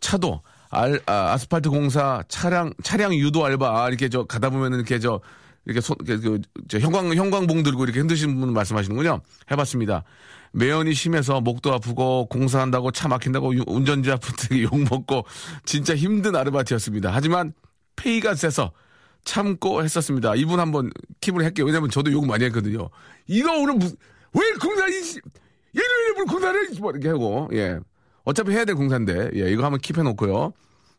차도 0.00 0.42
알, 0.68 1.00
아, 1.06 1.38
스팔트 1.38 1.70
공사 1.70 2.22
차량, 2.28 2.74
차량 2.82 3.14
유도 3.14 3.46
알바, 3.46 3.84
아, 3.84 3.88
이렇게 3.88 4.10
저 4.10 4.24
가다 4.24 4.50
보면은 4.50 4.78
이렇게 4.78 4.98
저, 4.98 5.22
이렇게 5.66 5.80
손, 5.80 5.96
그, 6.06 6.40
저 6.68 6.78
형광, 6.78 7.12
형광봉 7.12 7.62
들고 7.64 7.84
이렇게 7.84 7.98
흔드시는 8.00 8.38
분 8.38 8.52
말씀하시는군요. 8.52 9.20
해봤습니다. 9.50 10.04
매연이 10.52 10.94
심해서 10.94 11.40
목도 11.40 11.72
아프고 11.74 12.26
공사한다고 12.28 12.92
차 12.92 13.08
막힌다고 13.08 13.54
유- 13.56 13.64
운전자 13.66 14.16
분들이 14.16 14.62
욕먹고 14.62 15.24
진짜 15.64 15.94
힘든 15.94 16.34
아르바이트였습니다. 16.36 17.10
하지만 17.12 17.52
페이가 17.96 18.34
세서 18.36 18.72
참고 19.24 19.82
했었습니다. 19.82 20.34
이분 20.36 20.60
한번 20.60 20.90
킵을 21.20 21.42
할게요. 21.42 21.66
왜냐면 21.66 21.90
저도 21.90 22.12
욕 22.12 22.26
많이 22.26 22.44
했거든요. 22.44 22.88
이거 23.26 23.52
오늘 23.58 23.74
무, 23.74 23.86
왜 24.34 24.52
공사, 24.60 24.86
이, 24.86 25.02
씨, 25.02 25.20
일요일에 25.72 26.12
뭘 26.14 26.26
공사를, 26.26 26.60
해? 26.70 26.78
뭐 26.80 26.92
이렇게 26.92 27.08
하고, 27.08 27.50
예. 27.52 27.78
어차피 28.24 28.52
해야 28.52 28.64
될 28.64 28.76
공사인데, 28.76 29.30
예, 29.34 29.50
이거 29.50 29.64
한번 29.64 29.80
킵해놓고요. 29.80 30.52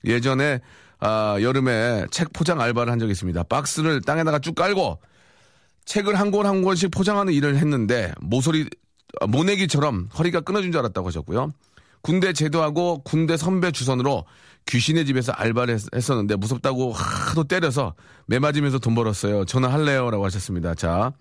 예전에, 0.05 0.59
아, 0.99 1.37
여름에 1.41 2.05
책 2.11 2.33
포장 2.33 2.59
알바를 2.59 2.91
한 2.91 2.99
적이 2.99 3.11
있습니다. 3.11 3.43
박스를 3.43 4.01
땅에다가 4.01 4.39
쭉 4.39 4.55
깔고, 4.55 4.99
책을 5.85 6.19
한권한 6.19 6.63
권씩 6.63 6.91
포장하는 6.91 7.33
일을 7.33 7.57
했는데, 7.57 8.11
모서리 8.19 8.69
모내기처럼 9.27 10.09
허리가 10.17 10.41
끊어진 10.41 10.71
줄 10.71 10.79
알았다고 10.79 11.07
하셨고요. 11.07 11.51
군대 12.01 12.33
제도하고 12.33 13.01
군대 13.03 13.37
선배 13.37 13.71
주선으로 13.71 14.25
귀신의 14.65 15.05
집에서 15.05 15.31
알바를 15.31 15.73
했, 15.75 15.81
했었는데 15.95 16.35
무섭다고 16.35 16.93
하도 16.93 17.43
때려서 17.43 17.95
매 18.25 18.39
맞으면서 18.39 18.79
돈 18.79 18.95
벌었어요. 18.95 19.45
저는 19.45 19.69
할래요라고 19.69 20.23
하셨습니다. 20.25 20.75
자, 20.75 21.11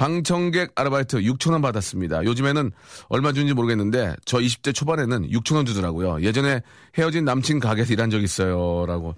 방청객 0.00 0.72
아르바이트 0.76 1.18
6천 1.18 1.52
원 1.52 1.60
받았습니다. 1.60 2.24
요즘에는 2.24 2.72
얼마 3.10 3.32
주는지 3.32 3.52
모르겠는데 3.52 4.14
저 4.24 4.38
20대 4.38 4.74
초반에는 4.74 5.28
6천 5.28 5.56
원 5.56 5.66
주더라고요. 5.66 6.22
예전에 6.22 6.62
헤어진 6.96 7.26
남친 7.26 7.60
가게에서 7.60 7.92
일한 7.92 8.08
적 8.08 8.22
있어요 8.22 8.86
라고. 8.86 9.14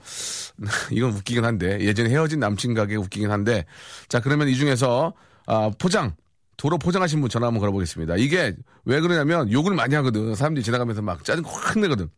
이건 0.90 1.12
웃기긴 1.12 1.44
한데 1.44 1.78
예전에 1.82 2.10
헤어진 2.10 2.40
남친 2.40 2.74
가게 2.74 2.96
웃기긴 2.96 3.30
한데 3.30 3.64
자 4.08 4.18
그러면 4.18 4.48
이 4.48 4.56
중에서 4.56 5.12
아, 5.46 5.70
포장 5.78 6.16
도로 6.56 6.78
포장하신 6.78 7.20
분 7.20 7.30
전화 7.30 7.46
한번 7.46 7.60
걸어보겠습니다. 7.60 8.16
이게 8.16 8.56
왜 8.84 9.00
그러냐면 9.00 9.52
욕을 9.52 9.76
많이 9.76 9.94
하거든. 9.94 10.34
사람들이 10.34 10.64
지나가면서 10.64 11.00
막 11.00 11.22
짜증 11.22 11.44
확 11.46 11.78
내거든. 11.78 12.08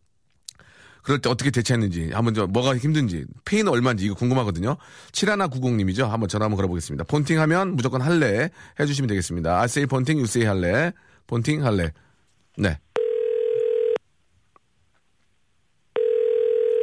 그럴 1.04 1.20
때 1.20 1.28
어떻게 1.28 1.50
대처했는지 1.50 2.10
한번 2.12 2.32
저 2.34 2.46
뭐가 2.46 2.76
힘든지 2.76 3.26
페이는 3.44 3.70
얼마인지 3.70 4.06
이거 4.06 4.14
궁금하거든요. 4.14 4.76
7190님이죠. 5.12 6.08
한번 6.08 6.28
전화 6.30 6.46
한번 6.46 6.56
걸어보겠습니다. 6.56 7.04
본팅 7.04 7.38
하면 7.40 7.76
무조건 7.76 8.00
할래 8.00 8.48
해주시면 8.80 9.08
되겠습니다. 9.08 9.58
I 9.60 9.66
say 9.66 9.86
본팅, 9.86 10.16
you 10.16 10.24
say 10.24 10.46
할래. 10.48 10.92
폰팅 11.26 11.62
할래. 11.64 11.92
네. 12.56 12.78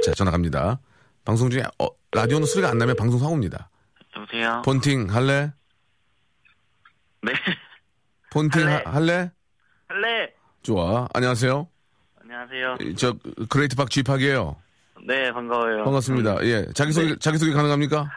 자 0.06 0.14
전화 0.14 0.32
갑니다. 0.32 0.80
방송 1.26 1.50
중에 1.50 1.64
어, 1.80 1.88
라디오는 2.12 2.46
소리가 2.48 2.70
안 2.70 2.78
나면 2.78 2.96
방송 2.96 3.20
사고입니다. 3.20 3.70
여보세요? 4.16 4.62
폰팅 4.64 5.14
할래? 5.14 5.52
네. 7.24 7.34
폰팅 8.32 8.62
할래. 8.68 8.84
하- 8.86 8.92
할래? 8.94 9.32
할래? 9.88 10.34
좋아. 10.64 11.08
안녕하세요. 11.14 11.68
안녕하세요. 12.42 12.96
저 12.98 13.14
great 13.50 13.76
박 13.76 13.90
G-Park이에요. 13.90 14.56
네, 15.06 15.32
반가워요. 15.32 15.84
반갑습니다. 15.84 16.44
예. 16.46 16.66
자기소개, 16.74 17.10
네. 17.10 17.16
자기소개 17.20 17.52
가능합니까? 17.54 18.10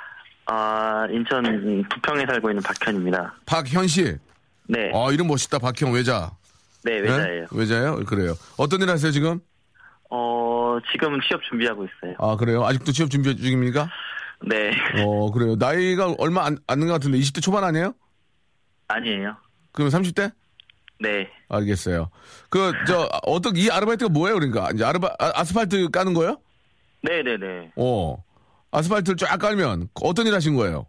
아, 0.46 1.06
인천 1.10 1.42
부평에 1.90 2.24
살고 2.26 2.50
있는 2.50 2.62
박현입니다. 2.62 3.34
박현 3.46 3.86
씨. 3.86 4.16
네. 4.66 4.90
아, 4.94 5.10
이름 5.12 5.26
멋있다. 5.26 5.58
박형 5.58 5.92
외자. 5.92 6.30
네, 6.84 7.00
네? 7.00 7.10
외자예요. 7.10 7.46
외자예요? 7.50 7.96
그래요. 8.06 8.34
어떤 8.56 8.80
일 8.80 8.88
하세요, 8.90 9.10
지금? 9.10 9.40
어, 10.10 10.78
지금 10.92 11.20
취업 11.28 11.42
준비하고 11.48 11.84
있어요. 11.84 12.14
아, 12.18 12.36
그래요. 12.36 12.64
아직도 12.64 12.92
취업 12.92 13.10
준비 13.10 13.36
중입니까? 13.36 13.90
네. 14.46 14.70
어, 15.02 15.30
그래요. 15.32 15.56
나이가 15.56 16.14
얼마 16.18 16.44
안, 16.46 16.58
안는 16.66 16.86
것 16.86 16.94
같은데 16.94 17.18
20대 17.18 17.42
초반 17.42 17.64
아니에요? 17.64 17.94
아니에요. 18.88 19.36
그럼 19.72 19.90
30대? 19.90 20.32
네. 21.04 21.28
알겠어요. 21.48 22.10
그, 22.48 22.72
저, 22.86 23.08
어떤, 23.24 23.56
이 23.56 23.70
아르바이트가 23.70 24.08
뭐예요, 24.10 24.36
그러니까? 24.36 24.68
이제 24.74 24.84
아르바, 24.84 25.08
아, 25.18 25.32
아스팔트 25.34 25.90
까는 25.90 26.14
거예요? 26.14 26.38
네네네. 27.02 27.72
어. 27.76 28.16
아스팔트를 28.70 29.16
쫙 29.16 29.36
깔면 29.38 29.88
어떤 30.02 30.26
일 30.26 30.34
하신 30.34 30.56
거예요? 30.56 30.86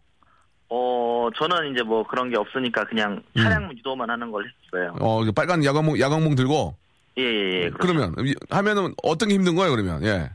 어, 0.69 1.30
저는 1.38 1.71
이제 1.73 1.84
뭐 1.84 2.06
그런 2.08 2.30
게 2.30 2.38
없으니까 2.38 2.86
그냥 2.86 3.21
차량 3.38 3.69
유도만 3.78 4.10
하는 4.10 4.32
걸 4.32 4.45
했어요. 4.73 4.95
어, 4.99 5.23
빨간 5.32 5.63
야광봉, 5.63 5.99
야광봉 5.99 6.36
들고. 6.36 6.75
예, 7.17 7.23
예, 7.23 7.28
예. 7.65 7.69
그렇죠. 7.69 7.78
그러면, 7.93 8.15
이- 8.25 8.34
하면은 8.49 8.93
어떤 9.04 9.30
게 9.30 9.36
힘든 9.36 9.56
거예요, 9.56 9.71
그러면? 9.71 10.04
예. 10.04 10.30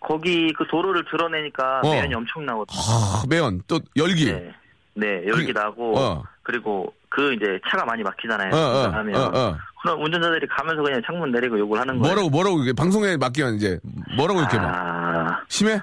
거기 0.00 0.52
그 0.52 0.66
도로를 0.66 1.04
드러내니까 1.10 1.80
어. 1.84 1.90
매연이 1.90 2.14
엄청나거든요. 2.14 2.78
아, 2.80 3.22
매연. 3.28 3.62
또, 3.68 3.80
열기. 3.96 4.26
네. 4.26 4.52
네, 4.94 5.06
열기 5.26 5.52
그- 5.52 5.58
나고, 5.58 5.98
어. 5.98 6.22
그리고 6.42 6.92
그 7.14 7.34
이제 7.34 7.60
차가 7.68 7.84
많이 7.84 8.02
막히잖아요. 8.02 8.54
어, 8.54 8.56
어, 8.58 8.82
하면 8.90 9.14
어, 9.14 9.30
어. 9.38 9.56
그럼 9.82 10.02
운전자들이 10.02 10.46
가면서 10.46 10.82
그냥 10.82 11.02
창문 11.04 11.30
내리고 11.30 11.58
욕을 11.58 11.78
하는 11.78 11.98
거예요. 11.98 12.14
뭐라고, 12.14 12.30
뭐라고, 12.30 12.62
이게 12.62 12.72
방송에 12.72 13.16
맡기면 13.18 13.54
이제, 13.56 13.78
뭐라고 14.16 14.40
이렇게 14.40 14.56
막. 14.56 14.74
아, 14.74 15.44
심해? 15.48 15.78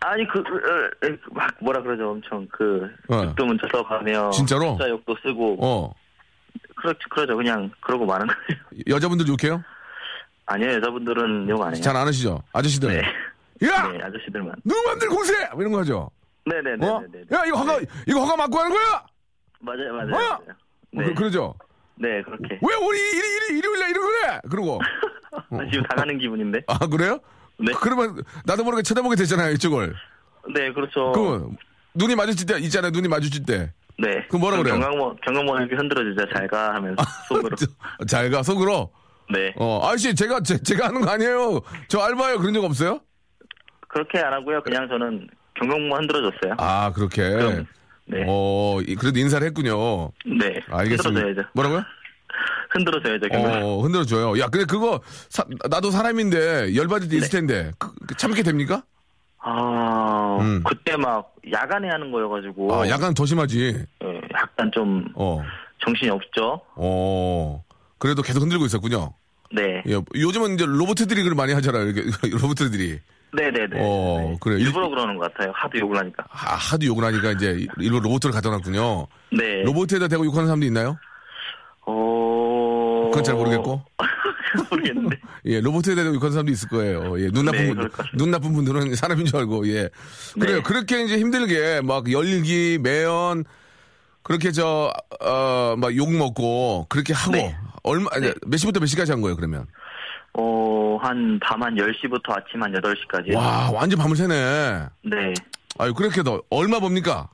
아니 0.00 0.26
그막 0.28 1.50
뭐라 1.62 1.80
그러죠 1.80 2.10
엄청 2.10 2.46
그 2.52 2.86
어. 3.08 3.22
욕도 3.24 3.46
문자 3.46 3.66
써가며 3.72 4.30
진짜로? 4.30 4.76
진짜 4.76 4.88
욕도 4.90 5.16
쓰고 5.22 5.56
어. 5.64 5.94
그렇죠 6.76 6.98
그러죠 7.08 7.34
그냥 7.36 7.70
그러고 7.80 8.04
마는 8.04 8.26
거예요. 8.26 8.60
여자분들 8.86 9.26
욕해요? 9.28 9.62
아니요 10.44 10.72
여자분들은 10.74 11.48
욕 11.48 11.62
안 11.62 11.74
해요. 11.74 11.80
잘 11.80 11.96
안 11.96 12.06
하시죠? 12.06 12.42
아저씨들. 12.52 12.88
네. 12.90 13.66
야! 13.66 13.88
네 13.92 13.98
아저씨들만. 14.02 14.54
누구 14.62 14.82
맘대로 14.88 15.12
공세! 15.14 15.32
뭐 15.52 15.60
이런 15.62 15.72
거 15.72 15.78
하죠? 15.80 16.10
네네네. 16.44 16.86
어? 16.86 17.00
네, 17.10 17.20
네, 17.26 17.36
야, 17.36 17.42
이거 17.46 17.56
허가, 17.58 17.78
이거 18.06 18.20
허가 18.20 18.36
맞고 18.36 18.58
하는 18.58 18.70
거야! 18.76 19.06
맞아요 19.60 19.92
맞아요. 19.94 20.08
어? 20.12 20.18
맞아요. 20.18 20.38
네. 20.94 21.04
그, 21.06 21.14
그러죠? 21.14 21.54
네 21.96 22.22
그렇게. 22.22 22.58
왜 22.62 22.74
우리 22.86 22.98
일, 22.98 23.24
일, 23.50 23.56
일요일날 23.58 23.90
이러고 23.90 24.06
그래! 24.08 24.40
그러고. 24.50 24.80
아, 25.32 25.58
지금 25.70 25.84
당하는 25.84 26.18
기분인데. 26.18 26.62
아, 26.66 26.78
그래요? 26.86 27.18
네. 27.58 27.72
그러면 27.80 28.22
나도 28.44 28.64
모르게 28.64 28.82
쳐다보게 28.82 29.16
되잖아요, 29.16 29.52
이쪽을. 29.52 29.94
네 30.54 30.72
그렇죠. 30.72 31.12
그 31.12 31.48
눈이 31.94 32.14
마주칠 32.16 32.46
때 32.46 32.58
있잖아요, 32.60 32.90
눈이 32.90 33.08
마주칠 33.08 33.44
때. 33.46 33.72
네. 33.98 34.26
그럼 34.28 34.40
뭐라 34.40 34.56
그래요? 34.58 34.74
경강모 34.74 35.16
경강모 35.24 35.56
이렇게 35.58 35.76
흔들어주자 35.76 36.26
잘 36.34 36.48
가 36.48 36.74
하면서 36.74 37.02
속으로. 37.28 37.54
저- 37.56 37.66
잘 38.06 38.30
가, 38.30 38.42
속으로. 38.42 38.90
네. 39.32 39.54
어, 39.56 39.80
아저씨, 39.86 40.14
제가, 40.14 40.40
제, 40.40 40.58
제가 40.58 40.88
하는 40.88 41.00
거 41.00 41.10
아니에요. 41.10 41.60
저 41.88 42.00
알바예요. 42.00 42.38
그런 42.38 42.52
적 42.52 42.62
없어요? 42.64 43.00
그렇게 43.88 44.18
안 44.18 44.32
하고요. 44.34 44.62
그냥 44.62 44.86
저는 44.88 45.28
경강모 45.58 45.96
흔들어줬어요. 45.96 46.54
아, 46.58 46.92
그렇게. 46.92 47.30
그럼, 47.30 47.66
네. 48.06 48.24
어, 48.28 48.80
이- 48.86 48.94
그래도 48.96 49.18
인사를 49.18 49.46
했군요. 49.46 50.10
네. 50.26 50.60
알겠습니다. 50.68 51.08
흔들어줘야죠. 51.20 51.48
뭐라고요? 51.54 51.84
흔들어줘야죠 52.70 53.28
경강모. 53.28 53.66
어, 53.66 53.82
흔들어줘요. 53.82 54.38
야, 54.40 54.48
근데 54.48 54.66
그거, 54.66 55.00
사- 55.28 55.44
나도 55.68 55.90
사람인데, 55.90 56.74
열받을 56.74 57.08
때 57.08 57.16
있을 57.16 57.28
네. 57.28 57.38
텐데, 57.38 57.70
그, 57.78 57.92
그 58.06 58.14
참게 58.16 58.42
됩니까? 58.42 58.82
아, 59.38 60.38
음. 60.40 60.62
그때 60.66 60.96
막 60.96 61.34
야간에 61.52 61.88
하는 61.88 62.10
거여가지고. 62.10 62.74
아, 62.74 62.88
약간 62.88 63.14
더 63.14 63.24
심하지. 63.26 63.84
예, 64.02 64.20
약간 64.34 64.70
좀 64.72 65.06
어, 65.14 65.42
정신이 65.84 66.10
없죠. 66.10 66.60
어. 66.76 67.62
그래도 67.98 68.22
계속 68.22 68.42
흔들고 68.42 68.64
있었군요. 68.66 69.12
네. 69.52 69.82
예, 69.86 70.00
요즘은 70.16 70.54
이제 70.54 70.64
로봇들이 70.66 71.22
그걸 71.22 71.34
많이 71.36 71.52
하잖아요. 71.52 71.88
이렇게, 71.88 72.02
로봇들이. 72.36 72.98
네네네. 73.36 73.76
어, 73.80 74.16
네. 74.30 74.36
그래요. 74.40 74.58
일부러 74.58 74.88
그러는 74.88 75.16
것 75.16 75.32
같아요. 75.32 75.52
하도 75.54 75.78
욕을 75.78 75.98
하니까. 75.98 76.24
하, 76.28 76.54
하도 76.56 76.86
욕을 76.86 77.04
하니까 77.04 77.32
이제 77.32 77.66
일부러 77.78 78.00
로봇을 78.02 78.30
갖다 78.30 78.50
놨군요. 78.50 79.06
네. 79.32 79.62
로봇에다 79.64 80.08
대고 80.08 80.24
욕하는 80.26 80.46
사람도 80.46 80.64
있나요? 80.66 80.96
어. 81.86 83.08
그건 83.10 83.24
잘 83.24 83.34
모르겠고. 83.34 83.82
모르겠는데. 84.70 85.16
예, 85.46 85.60
로봇에 85.60 85.94
대고 85.94 86.14
욕하는 86.14 86.32
사람도 86.32 86.52
있을 86.52 86.68
거예요. 86.68 87.20
예, 87.20 87.28
눈 87.30 87.44
나쁜 87.46 87.58
네, 87.66 87.74
분. 87.74 87.90
눈 88.14 88.30
나쁜 88.30 88.52
분들은 88.54 88.94
사람인 88.96 89.26
줄 89.26 89.36
알고, 89.38 89.66
예. 89.68 89.88
그래요. 90.38 90.56
네. 90.56 90.62
그렇게 90.62 91.04
이제 91.04 91.18
힘들게 91.18 91.80
막 91.82 92.10
열기, 92.10 92.78
매연, 92.80 93.44
그렇게 94.22 94.52
저, 94.52 94.92
어, 95.20 95.74
막 95.76 95.94
욕 95.96 96.10
먹고, 96.12 96.86
그렇게 96.88 97.12
하고, 97.12 97.32
네. 97.32 97.56
얼마, 97.82 98.08
네. 98.20 98.32
몇 98.46 98.56
시부터 98.56 98.80
몇 98.80 98.86
시까지 98.86 99.10
한 99.12 99.20
거예요, 99.20 99.36
그러면? 99.36 99.66
어, 100.36 100.98
한 101.00 101.38
밤 101.40 101.62
한 101.62 101.74
10시부터 101.76 102.30
아침 102.36 102.62
한 102.62 102.72
8시까지. 102.72 103.34
와, 103.36 103.70
완전 103.72 103.98
밤을 103.98 104.16
새네. 104.16 104.86
네. 105.04 105.34
아유, 105.78 105.94
그렇게 105.94 106.22
도 106.22 106.42
얼마 106.50 106.80
봅니까? 106.80 107.28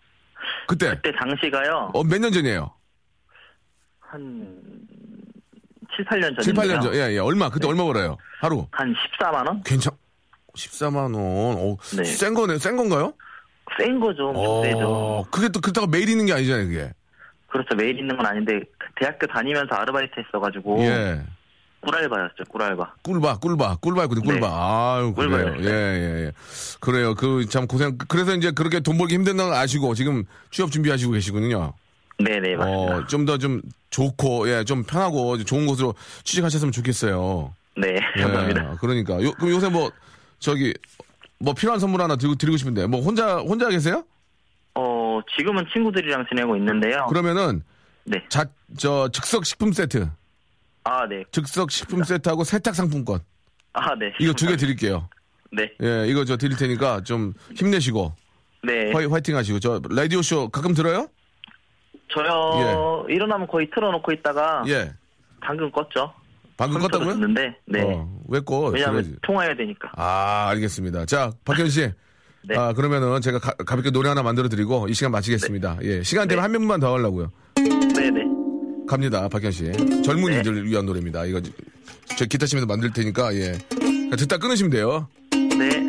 그때? 0.66 0.90
그때 0.90 1.12
당시가요. 1.18 1.90
어, 1.94 2.04
몇 2.04 2.18
년 2.20 2.32
전이에요? 2.32 2.72
한 4.00 4.56
7, 5.96 6.04
8년 6.04 6.22
전인데요. 6.42 6.42
7, 6.42 6.54
8년 6.54 6.82
전. 6.82 6.94
예, 6.94 7.12
예. 7.14 7.18
얼마? 7.18 7.48
그때 7.48 7.66
네. 7.66 7.68
얼마 7.70 7.84
벌어요? 7.84 8.16
하루? 8.40 8.66
한 8.72 8.94
14만원? 9.18 9.62
괜찮, 9.64 9.92
14만원. 10.54 11.14
어, 11.16 11.76
네. 11.96 12.04
센 12.04 12.34
거네, 12.34 12.58
센 12.58 12.76
건가요? 12.76 13.12
센 13.78 13.98
거죠. 14.00 14.28
엄청 14.30 14.62
세죠. 14.64 14.86
어, 14.86 15.24
그게 15.30 15.48
또 15.48 15.60
그렇다고 15.60 15.86
매일 15.86 16.08
있는 16.08 16.26
게 16.26 16.32
아니잖아요, 16.34 16.66
그게. 16.66 16.92
그렇죠. 17.48 17.74
매일 17.76 17.98
있는 17.98 18.16
건 18.16 18.26
아닌데, 18.26 18.60
그 18.78 18.86
대학교 18.96 19.26
다니면서 19.26 19.74
아르바이트 19.74 20.12
했어가지고. 20.18 20.80
예. 20.82 21.22
꿀알바였죠, 21.82 22.44
꿀알바. 22.48 22.94
꿀바, 23.02 23.38
꿀바, 23.38 23.76
꿀바 23.76 24.02
있거든, 24.04 24.22
꿀바. 24.22 24.46
네. 24.48 24.52
아유, 24.54 25.14
그래요. 25.14 25.30
꿀바였어요. 25.54 25.64
예, 25.64 25.70
예, 25.70 26.24
예. 26.26 26.32
그래요. 26.80 27.14
그, 27.14 27.46
참 27.48 27.66
고생, 27.66 27.96
그래서 28.08 28.34
이제 28.34 28.50
그렇게 28.50 28.80
돈 28.80 28.98
벌기 28.98 29.14
힘든 29.14 29.36
걸 29.38 29.52
아시고 29.52 29.94
지금 29.94 30.24
취업 30.50 30.70
준비하시고 30.70 31.12
계시군요. 31.12 31.72
네네, 32.18 32.56
맞습니다. 32.56 32.96
어, 32.96 33.06
좀 33.06 33.24
더 33.24 33.38
좀 33.38 33.62
좋고, 33.88 34.48
예, 34.50 34.62
좀 34.64 34.84
편하고 34.84 35.42
좋은 35.42 35.66
곳으로 35.66 35.94
취직하셨으면 36.24 36.70
좋겠어요. 36.72 37.54
네, 37.76 37.96
예, 38.18 38.20
감사합니다. 38.22 38.76
그러니까. 38.80 39.22
요, 39.22 39.32
그럼 39.32 39.50
요새 39.50 39.68
뭐, 39.70 39.90
저기, 40.38 40.74
뭐 41.38 41.54
필요한 41.54 41.80
선물 41.80 42.02
하나 42.02 42.16
드리고, 42.16 42.34
드리고 42.34 42.58
싶은데, 42.58 42.86
뭐 42.86 43.00
혼자, 43.00 43.38
혼자 43.38 43.68
계세요? 43.70 44.04
어, 44.74 45.20
지금은 45.36 45.64
친구들이랑 45.72 46.26
지내고 46.28 46.56
있는데요. 46.56 47.06
그러면은, 47.08 47.62
네. 48.04 48.22
자, 48.28 48.44
저, 48.76 49.08
즉석 49.12 49.46
식품 49.46 49.72
세트. 49.72 50.08
아, 50.84 51.06
네. 51.06 51.24
즉석 51.30 51.70
식품 51.70 52.02
세트하고 52.04 52.44
세탁 52.44 52.74
상품권. 52.74 53.20
아, 53.72 53.94
네. 53.96 54.12
이거 54.18 54.32
두 54.32 54.46
개 54.46 54.56
드릴게요. 54.56 55.08
네. 55.52 55.70
예, 55.82 56.06
이거 56.08 56.24
저 56.24 56.36
드릴 56.36 56.56
테니까 56.56 57.02
좀 57.02 57.32
힘내시고. 57.54 58.14
네. 58.62 58.92
화이, 58.92 59.06
화이팅 59.06 59.36
하시고. 59.36 59.58
저, 59.60 59.80
라디오 59.90 60.22
쇼 60.22 60.48
가끔 60.48 60.74
들어요? 60.74 61.08
저요, 62.12 63.06
일어나면 63.08 63.46
거의 63.46 63.70
틀어놓고 63.72 64.10
있다가, 64.12 64.64
예. 64.66 64.92
방금 65.40 65.70
껐죠. 65.70 66.12
방금 66.56 66.80
껐다고요? 66.82 67.12
듣는데, 67.12 67.56
네. 67.66 67.82
어, 67.82 68.20
왜 68.28 68.40
꺼? 68.40 68.66
왜냐하면 68.68 69.02
그래야지. 69.02 69.16
통화해야 69.22 69.54
되니까. 69.56 69.90
아, 69.96 70.48
알겠습니다. 70.50 71.06
자, 71.06 71.30
박현 71.44 71.68
씨. 71.70 71.90
네. 72.42 72.56
아, 72.56 72.72
그러면은 72.72 73.20
제가 73.20 73.38
가, 73.38 73.52
가볍게 73.64 73.90
노래 73.90 74.08
하나 74.08 74.22
만들어 74.22 74.48
드리고 74.48 74.88
이 74.88 74.94
시간 74.94 75.12
마치겠습니다. 75.12 75.78
예. 75.82 76.02
시간 76.02 76.26
되면 76.26 76.40
네. 76.40 76.42
한 76.42 76.52
명만 76.52 76.80
더 76.80 76.92
하려고요. 76.94 77.30
갑니다, 78.90 79.28
박현 79.28 79.52
씨. 79.52 79.70
젊은이들 80.02 80.66
위한 80.66 80.84
노래입니다. 80.84 81.24
이거 81.24 81.40
저 82.18 82.24
기타 82.24 82.44
치면서 82.44 82.66
만들 82.66 82.92
테니까 82.92 83.32
예. 83.36 83.56
듣다 84.18 84.36
끊으시면 84.36 84.68
돼요. 84.68 85.06
네. 85.30 85.86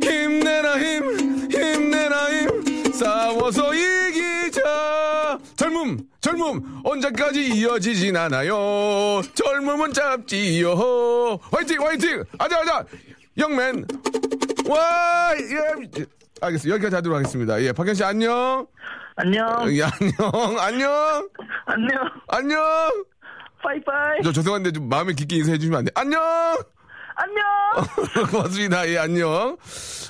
힘내라 0.00 0.78
힘, 0.78 1.50
힘내라 1.50 2.30
힘, 2.30 2.92
싸워서 2.92 3.74
이기자. 3.74 5.40
젊음, 5.56 6.06
젊음, 6.20 6.60
언제까지 6.84 7.48
이어지진 7.48 8.16
않아요. 8.16 9.22
젊음은 9.34 9.92
짧지요. 9.92 11.40
화이팅, 11.50 11.84
화이팅! 11.84 12.22
아자, 12.38 12.60
아자! 12.60 12.84
영맨, 13.38 13.88
와, 14.68 15.32
예. 15.36 16.04
알겠습니다. 16.40 16.74
여기까지 16.74 16.96
하도록 16.96 17.16
하겠습니다. 17.18 17.62
예, 17.62 17.72
박현 17.72 17.94
씨 17.94 18.04
안녕. 18.04 18.66
안녕. 19.16 19.46
예, 19.68 19.82
안녕, 19.84 20.58
안녕, 20.58 21.28
안녕. 21.66 22.10
안녕. 22.28 23.04
빠이빠이. 23.62 24.22
저 24.22 24.32
죄송한데 24.32 24.72
좀 24.72 24.88
마음에 24.88 25.12
깊게 25.14 25.36
인사해 25.36 25.58
주시면 25.58 25.78
안 25.78 25.84
돼. 25.84 25.90
안녕! 25.94 26.20
안녕. 27.16 28.26
고맙습니다. 28.30 28.88
예, 28.88 28.98
안녕. 28.98 29.56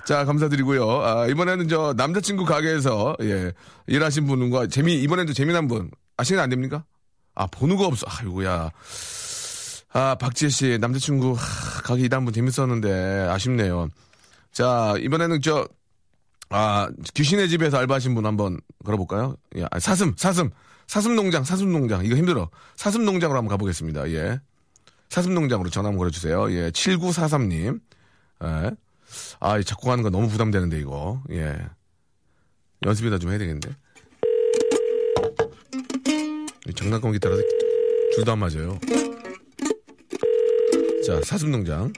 자, 0.06 0.24
감사드리고요. 0.24 1.02
아, 1.02 1.26
이번에는 1.26 1.68
저 1.68 1.92
남자친구 1.96 2.46
가게에서, 2.46 3.14
예, 3.20 3.52
일하신 3.86 4.26
분과 4.26 4.68
재미, 4.68 4.94
이번에도 5.02 5.32
재미난 5.34 5.68
분, 5.68 5.90
아시는 6.16 6.42
안 6.42 6.48
됩니까? 6.48 6.84
아, 7.34 7.46
번호가 7.46 7.86
없어. 7.86 8.06
아이고야. 8.08 8.70
아, 9.92 10.16
박지혜 10.18 10.48
씨, 10.48 10.78
남자친구, 10.80 11.32
하, 11.32 11.82
가게 11.82 12.02
일한 12.04 12.24
분 12.24 12.32
재밌었는데, 12.32 13.28
아쉽네요. 13.30 13.88
자, 14.50 14.94
이번에는 14.98 15.42
저, 15.42 15.68
아, 16.50 16.88
귀신의 17.14 17.48
집에서 17.48 17.78
알바하신 17.78 18.14
분 18.14 18.26
한번 18.26 18.58
걸어볼까요? 18.84 19.36
예, 19.56 19.64
아, 19.70 19.78
사슴, 19.78 20.14
사슴, 20.16 20.50
사슴 20.86 21.16
농장, 21.16 21.44
사슴 21.44 21.72
농장. 21.72 22.04
이거 22.04 22.16
힘들어. 22.16 22.50
사슴 22.76 23.04
농장으로 23.04 23.38
한번 23.38 23.50
가보겠습니다. 23.50 24.10
예. 24.10 24.40
사슴 25.08 25.34
농장으로 25.34 25.70
전화 25.70 25.88
한번 25.88 25.98
걸어주세요. 25.98 26.50
예, 26.52 26.70
7943님. 26.70 27.80
예. 28.44 28.70
아, 29.40 29.58
이 29.58 29.64
자꾸 29.64 29.90
하는 29.90 30.02
거 30.02 30.10
너무 30.10 30.28
부담되는데, 30.28 30.78
이거. 30.78 31.22
예. 31.30 31.56
연습이다 32.84 33.18
좀 33.18 33.30
해야 33.30 33.38
되겠는데. 33.38 33.74
이 36.66 36.74
장난감 36.74 37.12
기타라서 37.12 37.42
줄도 38.14 38.32
안 38.32 38.38
맞아요. 38.38 38.78
자, 41.06 41.20
사슴 41.24 41.50
농장. 41.50 41.92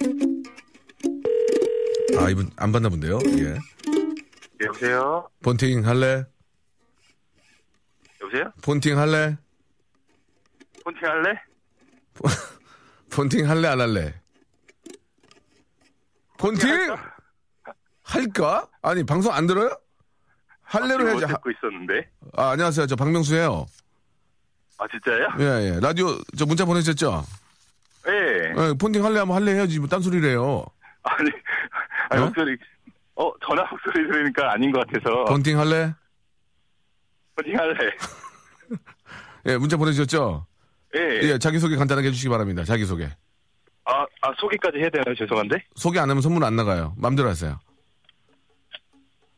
아, 2.18 2.30
이분 2.30 2.50
안 2.56 2.72
받나 2.72 2.88
본데요? 2.88 3.18
예. 3.38 3.58
여보세요? 4.60 5.28
폰팅 5.42 5.86
할래? 5.86 6.24
여보세요? 8.22 8.52
폰팅 8.62 8.98
할래? 8.98 9.36
폰팅 10.84 11.02
할래? 11.08 11.40
폰팅 13.10 13.48
할래, 13.48 13.68
안 13.68 13.80
할래? 13.80 14.14
폰팅? 16.38 16.68
할까? 18.02 18.68
아니, 18.82 19.04
방송 19.04 19.32
안 19.32 19.46
들어요? 19.46 19.70
할래로 20.62 21.06
해야지. 21.08 21.20
못 21.22 21.30
하- 21.30 21.34
듣고 21.34 21.50
있었는데. 21.50 22.10
아, 22.34 22.50
안녕하세요. 22.50 22.86
저 22.86 22.96
박명수예요. 22.96 23.66
아, 24.78 24.86
진짜요? 24.88 25.28
예, 25.40 25.74
예. 25.74 25.80
라디오, 25.80 26.08
저 26.36 26.44
문자 26.46 26.64
보내셨죠? 26.64 27.24
예. 28.08 28.12
예, 28.56 28.72
폰팅 28.78 29.04
할래 29.04 29.18
하면 29.20 29.34
할래 29.34 29.52
해야지. 29.54 29.78
뭐 29.78 29.88
딴소리래요. 29.88 30.64
아니, 31.02 31.30
아니, 32.10 32.22
어? 32.22 32.26
목소리, 32.26 32.56
어, 33.16 33.32
전화 33.46 33.62
목소리 33.70 34.06
들으니까 34.10 34.52
아닌 34.52 34.70
것 34.70 34.86
같아서. 34.86 35.24
폰팅 35.24 35.58
할래? 35.58 35.92
폰팅 37.36 37.58
할래? 37.58 37.74
예, 39.46 39.56
문자 39.56 39.76
보내주셨죠? 39.76 40.46
예. 40.96 41.20
예, 41.22 41.38
자기소개 41.38 41.76
간단하게 41.76 42.08
해주시기 42.08 42.28
바랍니다. 42.28 42.64
자기소개. 42.64 43.08
아, 43.84 44.02
아, 44.22 44.32
소개까지 44.38 44.78
해야 44.78 44.90
되나요? 44.90 45.14
죄송한데? 45.14 45.56
소개 45.76 45.98
안 45.98 46.10
하면 46.10 46.20
선물 46.20 46.44
안 46.44 46.56
나가요. 46.56 46.94
맘대로 46.98 47.28
하세요. 47.28 47.58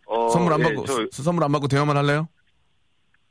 어, 0.06 0.28
선물 0.30 0.54
안 0.54 0.60
예, 0.60 0.64
받고, 0.64 0.84
저, 0.86 0.94
서- 1.12 1.22
선물 1.22 1.44
안 1.44 1.52
받고 1.52 1.68
대화만 1.68 1.96
할래요? 1.96 2.28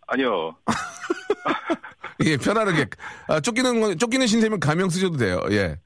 아니요. 0.07 0.55
예, 2.25 2.37
편안하게. 2.37 2.85
아, 3.27 3.39
쫓기는, 3.39 3.81
건- 3.81 3.97
쫓기는 3.97 4.25
신세면 4.27 4.59
가명 4.59 4.89
쓰셔도 4.89 5.17
돼요. 5.17 5.41
예. 5.51 5.79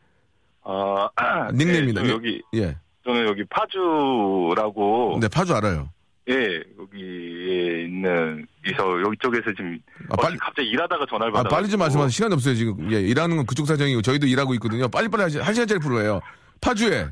어, 0.61 1.07
닉네임입니다. 1.53 2.01
예, 2.03 2.07
저 2.07 2.13
닉- 2.13 2.13
여기, 2.13 2.41
예. 2.55 2.77
저는 3.05 3.27
여기 3.27 3.43
파주라고. 3.45 5.17
네, 5.21 5.27
파주 5.27 5.53
알아요. 5.55 5.89
예, 6.29 6.63
여기에 6.79 7.83
있는, 7.85 8.45
이서, 8.67 9.01
여기 9.01 9.17
쪽에서 9.19 9.45
지금. 9.57 9.79
아, 10.09 10.13
어, 10.13 10.15
빨리- 10.17 10.37
갑자기 10.37 10.69
일하다가 10.69 11.05
전화를 11.09 11.31
아, 11.33 11.37
받아. 11.43 11.49
빨리 11.49 11.67
좀 11.67 11.79
말씀하세요. 11.79 12.09
시간이 12.09 12.33
없어요, 12.35 12.53
지금. 12.53 12.91
예, 12.91 13.01
일하는 13.01 13.37
건 13.37 13.45
그쪽 13.47 13.65
사정이고, 13.65 14.01
저희도 14.03 14.27
일하고 14.27 14.53
있거든요. 14.55 14.87
빨리빨리 14.87 15.23
하시, 15.23 15.39
한 15.39 15.53
시간짜리 15.53 15.79
프로예요. 15.79 16.21
파주에, 16.61 17.07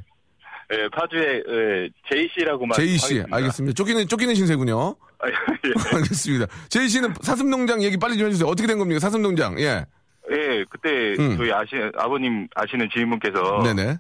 예, 0.72 0.90
파주에, 0.92 1.44
예, 1.50 1.90
제이씨라고만. 2.12 2.76
제이씨. 2.76 3.24
알겠습니다. 3.32 3.74
쫓기는, 3.74 4.08
쫓기는 4.08 4.36
신세군요. 4.36 4.96
아, 5.22 5.28
예. 5.28 5.34
알겠습니다. 5.98 6.46
제이씨는 6.70 7.14
사슴농장 7.22 7.82
얘기 7.82 7.98
빨리 7.98 8.16
좀 8.18 8.28
해주세요. 8.28 8.48
어떻게 8.48 8.68
된 8.68 8.78
겁니까? 8.78 9.00
사슴농장. 9.00 9.60
예. 9.60 9.86
예, 10.32 10.64
그때 10.70 11.16
음. 11.20 11.36
저희 11.36 11.52
아시 11.52 11.72
아버님 11.98 12.48
아시는 12.54 12.88
지인분께서 12.94 13.64
네네. 13.64 13.98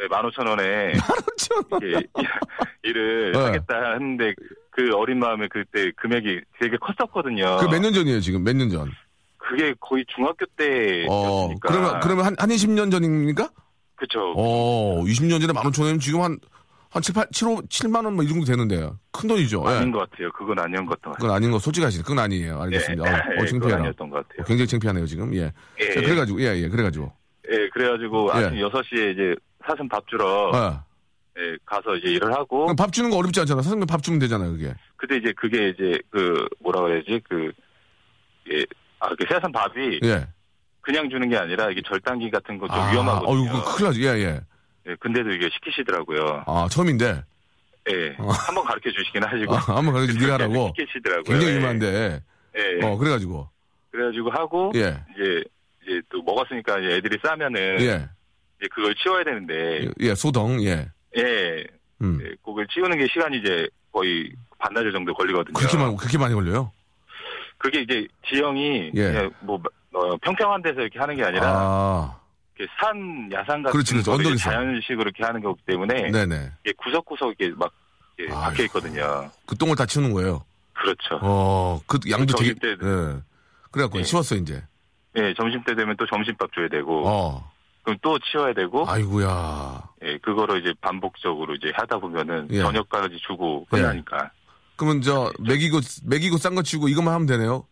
네, 0.00 0.08
15,000원에 0.08 0.94
예, 1.82 2.02
일을 2.82 3.32
네. 3.32 3.38
하겠다 3.38 3.92
했는데 3.92 4.34
그 4.70 4.94
어린 4.94 5.18
마음에 5.18 5.46
그때 5.48 5.90
금액이 5.96 6.40
되게 6.60 6.76
컸었거든요. 6.78 7.58
그 7.58 7.66
몇 7.66 7.80
년 7.80 7.92
전이에요, 7.92 8.20
지금? 8.20 8.42
몇 8.44 8.54
년 8.56 8.70
전? 8.70 8.90
그게 9.36 9.74
거의 9.80 10.04
중학교 10.14 10.46
때였으니까. 10.56 11.08
어, 11.12 11.54
그러면, 11.60 12.00
그러면 12.00 12.24
한, 12.24 12.36
한 12.38 12.48
20년 12.48 12.90
전입니까? 12.90 13.50
그쵸. 13.96 14.32
어, 14.36 15.02
20년 15.04 15.40
전에 15.40 15.52
15,000원이면 15.52 16.00
지금 16.00 16.22
한, 16.22 16.38
한 16.90 17.02
7, 17.02 17.14
8, 17.14 17.26
7, 17.32 17.48
5, 17.48 17.56
7만 17.62 18.04
원 18.04 18.14
뭐 18.14 18.22
이 18.24 18.28
정도 18.28 18.44
되는데요. 18.46 18.98
큰 19.12 19.28
돈이죠. 19.28 19.62
예. 19.66 19.70
아닌 19.72 19.90
것 19.92 20.08
같아요. 20.10 20.30
그건 20.32 20.58
아니었던 20.58 20.86
것 20.86 21.00
같아요. 21.00 21.14
그건 21.14 21.30
아닌 21.36 21.50
거 21.50 21.58
솔직하시네. 21.58 22.02
그건 22.02 22.18
아니에요. 22.20 22.60
알겠습니다. 22.62 23.04
예, 23.06 23.10
어, 23.10 23.14
어, 23.14 23.18
예, 23.18 23.30
그건 23.34 23.46
창피해라. 23.46 23.78
아니었던 23.80 24.10
것 24.10 24.16
같아요. 24.28 24.42
어, 24.42 24.44
굉장히 24.44 24.66
창피하네요, 24.68 25.06
지금. 25.06 25.34
예. 25.34 25.52
예, 25.80 25.90
자, 25.94 26.00
그래가지고, 26.00 26.40
예, 26.42 26.56
예, 26.62 26.68
그래가지고. 26.68 27.12
예, 27.52 27.68
그래가지고 27.72 28.30
예. 28.34 28.38
아침 28.38 28.58
6시에 28.58 29.12
이제 29.14 29.34
사슴 29.66 29.88
밥 29.88 30.06
주러 30.08 30.50
아. 30.54 30.84
예, 31.38 31.56
가서 31.64 31.94
이제 31.96 32.10
일을 32.10 32.32
하고 32.32 32.74
밥 32.76 32.92
주는 32.92 33.08
거 33.10 33.16
어렵지 33.16 33.40
않잖아. 33.40 33.62
선생님 33.62 33.86
밥 33.86 34.02
주면 34.02 34.18
되잖아요, 34.18 34.52
그게. 34.52 34.74
그때 34.96 35.16
이제 35.16 35.32
그게 35.36 35.68
이제 35.68 35.98
그 36.10 36.46
뭐라 36.60 36.80
그래야지 36.82 37.20
그 37.28 37.52
예, 38.52 38.64
아, 38.98 39.08
그 39.10 39.24
새삼 39.28 39.52
밥이 39.52 40.00
예. 40.04 40.26
그냥 40.80 41.08
주는 41.08 41.28
게 41.28 41.36
아니라 41.36 41.70
이게 41.70 41.82
절단기 41.86 42.30
같은 42.30 42.58
거 42.58 42.66
좀 42.66 42.76
아, 42.76 42.90
위험하거든요. 42.90 43.32
어이구, 43.54 43.64
큰일 43.76 43.86
나지. 43.88 44.02
예, 44.02 44.08
예. 44.08 44.40
예, 44.88 44.94
근데도 44.96 45.30
이게 45.30 45.48
시키시더라고요. 45.52 46.44
아, 46.46 46.66
처음인데. 46.70 47.22
예, 47.90 48.16
한번 48.18 48.64
가르쳐 48.64 48.90
주시긴 48.90 49.22
하시고. 49.24 49.52
어. 49.52 49.56
아, 49.56 49.76
한번 49.76 49.94
가르쳐 49.94 50.18
네가 50.18 50.34
하라고. 50.34 50.72
시키시더라고요. 50.76 51.22
굉장히 51.24 51.52
예. 51.52 51.56
유만한데. 51.58 52.22
예, 52.58 52.86
어, 52.86 52.96
그래 52.96 53.10
가지고. 53.10 53.48
그래 53.90 54.06
가지고 54.06 54.30
하고 54.30 54.72
예. 54.74 55.02
이제 55.14 55.44
이제 55.82 56.00
또 56.10 56.22
먹었으니까 56.22 56.78
이제 56.80 56.96
애들이 56.96 57.18
싸면은 57.22 57.80
예. 57.80 58.08
이제 58.60 58.68
그걸 58.74 58.94
치워야 58.96 59.24
되는데 59.24 59.88
예, 60.00 60.14
소덩, 60.14 60.62
예. 60.62 60.86
예, 61.16 61.64
음. 62.02 62.20
예, 62.22 62.34
그걸 62.44 62.66
치우는 62.68 62.98
게 62.98 63.06
시간이 63.10 63.38
이제 63.38 63.66
거의 63.92 64.30
반나절 64.58 64.92
정도 64.92 65.14
걸리거든요. 65.14 65.54
그렇게 65.54 65.76
많이, 65.78 65.96
그렇게 65.96 66.18
많이 66.18 66.34
걸려요? 66.34 66.70
그게 67.58 67.80
이제 67.80 68.06
지형이 68.28 68.92
예. 68.94 69.02
그냥 69.12 69.30
뭐 69.40 69.60
어, 69.92 70.16
평평한 70.18 70.62
데서 70.62 70.82
이렇게 70.82 70.98
하는 70.98 71.16
게 71.16 71.24
아니라 71.24 71.42
아, 71.46 72.20
이렇게 72.56 72.70
산 72.80 73.28
야산 73.32 73.62
같은 73.62 73.72
그렇지, 73.72 73.92
그렇지. 73.94 74.10
언덕에서. 74.10 74.50
자연식으로 74.50 75.02
이렇게 75.02 75.24
하는 75.24 75.40
거기 75.42 75.60
때문에 75.66 76.10
네네. 76.10 76.52
이게 76.64 76.72
구석구석 76.76 77.32
이게 77.32 77.50
막 77.56 77.72
이렇게 78.16 78.32
아이고. 78.34 78.44
박혀 78.44 78.62
있거든요. 78.64 79.30
그 79.46 79.56
똥을 79.56 79.74
다 79.76 79.84
치우는 79.86 80.12
거예요. 80.12 80.44
그렇죠. 80.74 81.18
어, 81.22 81.80
그 81.86 81.98
양도 82.10 82.34
되게, 82.36 82.54
때- 82.54 82.70
예. 82.70 83.20
그래갖고 83.70 83.98
예. 83.98 84.02
치웠어, 84.02 84.36
이제. 84.36 84.62
예, 85.16 85.34
점심 85.34 85.62
때 85.64 85.74
되면 85.74 85.96
또 85.96 86.06
점심밥 86.06 86.50
줘야 86.54 86.68
되고 86.68 87.06
어. 87.06 87.50
그럼 87.82 87.98
또 88.02 88.18
치워야 88.18 88.52
되고 88.54 88.84
아이고야. 88.88 89.82
예, 90.04 90.18
그거를 90.18 90.60
이제 90.60 90.74
반복적으로 90.80 91.54
이제 91.54 91.72
하다 91.74 91.98
보면은 91.98 92.48
예. 92.50 92.60
저녁까지 92.62 93.18
주고 93.26 93.66
끝나니까 93.70 94.30
그러면 94.76 95.02
저, 95.02 95.30
먹이고, 95.38 95.80
먹이고 96.04 96.36
싼 96.38 96.54
거 96.54 96.62
치우고 96.62 96.88
이것만 96.88 97.12
하면 97.14 97.26
되네요? 97.26 97.66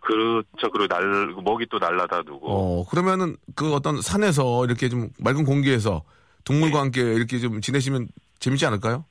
그렇죠. 0.00 0.70
그리고 0.70 0.86
날 0.86 1.02
먹이 1.42 1.66
또 1.70 1.78
날라다 1.78 2.22
두고 2.24 2.46
어, 2.82 2.84
그러면은 2.90 3.36
그 3.54 3.74
어떤 3.74 4.00
산에서 4.02 4.64
이렇게 4.66 4.88
좀 4.88 5.08
맑은 5.18 5.44
공기에서 5.44 6.02
동물과 6.44 6.76
예. 6.76 6.80
함께 6.80 7.00
이렇게 7.00 7.38
좀 7.38 7.60
지내시면 7.60 8.08
재밌지 8.38 8.66
않을까요? 8.66 9.04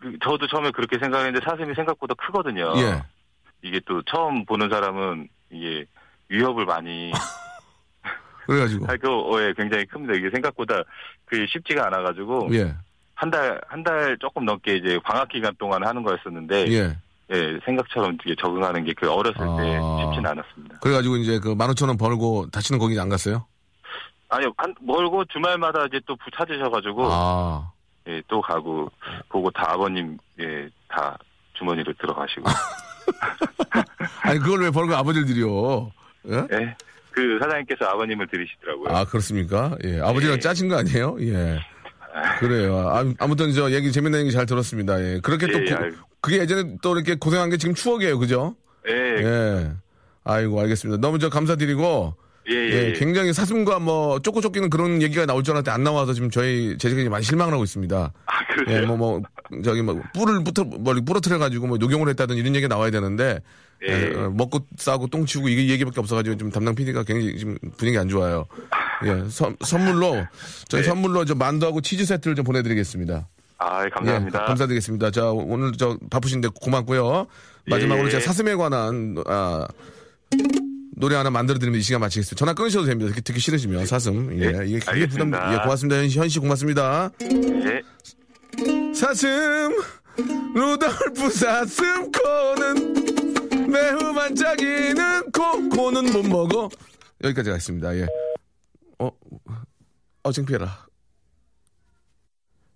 그- 0.00 0.18
저도 0.22 0.46
처음에 0.46 0.70
그렇게 0.70 0.98
생각했는데 0.98 1.44
사슴이 1.48 1.74
생각보다 1.74 2.14
크거든요. 2.14 2.72
예. 2.76 3.02
이게 3.62 3.80
또 3.86 4.02
처음 4.02 4.44
보는 4.46 4.68
사람은 4.70 5.28
이게 5.50 5.84
위협을 6.28 6.64
많이 6.66 7.12
그래가지고. 8.46 8.86
하고 8.86 9.34
어, 9.36 9.40
예, 9.42 9.52
굉장히 9.56 9.84
큽니다. 9.86 10.14
이게 10.14 10.30
생각보다 10.30 10.82
그 11.26 11.46
쉽지가 11.48 11.86
않아가지고 11.86 12.48
예, 12.52 12.74
한 13.14 13.30
달 13.30 13.60
한 13.68 13.82
달 13.84 14.16
조금 14.20 14.44
넘게 14.44 14.76
이제 14.76 14.98
방학 15.04 15.28
기간 15.28 15.54
동안 15.58 15.84
하는 15.86 16.02
거였었는데 16.02 16.66
예. 16.72 16.96
예, 17.32 17.58
생각처럼 17.64 18.18
이게 18.24 18.34
적응하는 18.40 18.84
게 18.84 18.92
그 18.94 19.10
어렸을 19.10 19.38
때 19.38 19.78
아. 19.80 19.98
쉽지는 20.02 20.26
않았습니다. 20.30 20.78
그래가지고 20.80 21.16
이제 21.16 21.38
그 21.38 21.54
만 21.54 21.70
오천 21.70 21.88
원 21.88 21.96
벌고 21.96 22.48
다시는 22.52 22.78
거기 22.78 22.98
안 23.00 23.08
갔어요? 23.08 23.46
아니요, 24.28 24.52
한 24.56 24.74
멀고 24.80 25.24
주말마다 25.26 25.86
이제 25.86 26.00
또 26.06 26.16
찾으셔가지고 26.36 27.08
아. 27.10 27.70
예, 28.08 28.20
또 28.28 28.40
가고 28.42 28.90
보고 29.30 29.50
다 29.50 29.72
아버님 29.72 30.18
예, 30.40 30.68
다 30.88 31.16
주머니로 31.54 31.92
들어가시고 31.94 32.44
아니, 34.22 34.38
그걸 34.40 34.62
왜 34.62 34.70
벌고 34.70 34.94
아버지를 34.94 35.26
드려? 35.26 35.90
예? 36.28 36.46
예, 36.52 36.76
그 37.14 37.38
사장님께서 37.40 37.84
아버님을 37.84 38.26
들이시더라고요. 38.26 38.88
아, 38.94 39.04
그렇습니까? 39.04 39.76
예. 39.84 40.00
아버지랑 40.00 40.36
예. 40.36 40.40
짜신 40.40 40.68
거 40.68 40.76
아니에요? 40.76 41.16
예. 41.20 41.60
그래요. 42.40 42.76
아, 42.88 43.04
아무튼 43.18 43.52
저 43.52 43.70
얘기 43.70 43.92
재밌는 43.92 44.20
얘기 44.20 44.32
잘 44.32 44.46
들었습니다. 44.46 45.00
예. 45.00 45.20
그렇게 45.22 45.46
또 45.46 45.60
예, 45.60 45.64
고-. 45.64 45.90
그게 46.20 46.38
예전에 46.38 46.76
또 46.82 46.94
이렇게 46.96 47.14
고생한 47.14 47.50
게 47.50 47.56
지금 47.56 47.74
추억이에요. 47.74 48.18
그죠? 48.18 48.56
예, 48.88 48.92
예, 48.92 49.24
예. 49.24 49.70
아이고, 50.24 50.60
알겠습니다. 50.60 51.00
너무 51.00 51.18
저 51.18 51.28
감사드리고 51.28 52.14
예, 52.50 52.54
예, 52.54 52.70
예, 52.70 52.88
예. 52.88 52.92
굉장히 52.92 53.32
사슴과 53.32 53.78
뭐 53.78 54.18
쫓고 54.20 54.40
쫓기는 54.40 54.68
그런 54.68 55.00
얘기가 55.00 55.24
나올 55.24 55.42
줄 55.42 55.52
알았는데 55.52 55.70
안 55.70 55.82
나와서 55.82 56.12
지금 56.12 56.30
저희 56.30 56.76
제작진이 56.78 57.08
많이 57.08 57.24
실망을 57.24 57.54
하고 57.54 57.64
있습니다. 57.64 58.12
아, 58.26 58.54
그래요? 58.54 58.82
예, 58.82 58.86
뭐, 58.86 58.96
뭐, 58.96 59.22
저기, 59.62 59.82
뭐, 59.82 60.00
뿔을 60.14 60.44
부터, 60.44 60.64
뭐, 60.64 60.94
부러뜨려가지고, 60.94 61.66
뭐, 61.66 61.78
녹용을 61.78 62.08
했다든 62.10 62.36
이런 62.36 62.54
얘기가 62.54 62.68
나와야 62.68 62.90
되는데, 62.90 63.40
예. 63.88 63.92
예, 63.92 64.14
어, 64.14 64.30
먹고 64.30 64.66
싸고 64.76 65.08
똥 65.08 65.26
치우고 65.26 65.48
이게 65.48 65.68
얘기밖에 65.68 66.00
없어가지고 66.00 66.36
좀 66.36 66.50
담당 66.50 66.74
PD가 66.74 67.02
굉장히 67.02 67.38
지금 67.38 67.58
분위기 67.76 67.98
안 67.98 68.08
좋아요. 68.08 68.46
예, 69.04 69.24
선, 69.28 69.56
선물로, 69.60 70.26
저희 70.68 70.82
네. 70.82 70.88
선물로 70.88 71.24
저 71.24 71.34
만두하고 71.34 71.80
치즈 71.80 72.04
세트를 72.04 72.36
좀 72.36 72.44
보내드리겠습니다. 72.44 73.28
아, 73.58 73.84
예, 73.84 73.88
감사합니다. 73.88 74.42
예, 74.42 74.46
감사드리겠습니다. 74.46 75.10
자, 75.10 75.30
오늘 75.30 75.72
저 75.72 75.98
바쁘신데 76.10 76.48
고맙고요. 76.60 77.26
마지막으로 77.66 78.06
예. 78.06 78.10
제가 78.10 78.22
사슴에 78.22 78.54
관한, 78.54 79.16
아, 79.26 79.66
노래 80.96 81.16
하나 81.16 81.30
만들어드리면 81.30 81.78
이 81.78 81.82
시간 81.82 82.00
마치겠습니다. 82.00 82.38
전화 82.38 82.54
끊으셔도 82.54 82.86
됩니다. 82.86 83.08
듣기, 83.10 83.22
듣기 83.22 83.40
싫으시면 83.40 83.86
사슴. 83.86 84.32
예, 84.40 84.46
예, 84.46 84.66
이게 84.66 84.78
굉장히 84.78 85.06
부담. 85.08 85.32
예, 85.52 85.58
고맙습니다. 85.58 85.96
현씨, 86.00 86.18
현씨 86.18 86.38
고맙습니다. 86.38 87.10
예. 87.22 87.82
사슴 88.94 89.28
루돌프 90.54 91.30
사슴 91.30 92.12
코는 92.12 93.70
매우 93.70 94.14
반짝이는 94.14 95.30
코 95.32 95.68
코는 95.68 96.12
못 96.12 96.26
먹어 96.26 96.68
여기까지 97.22 97.50
가겠습니다 97.50 97.96
예. 97.96 98.06
어, 99.00 99.10
어 100.22 100.32
창피해라 100.32 100.86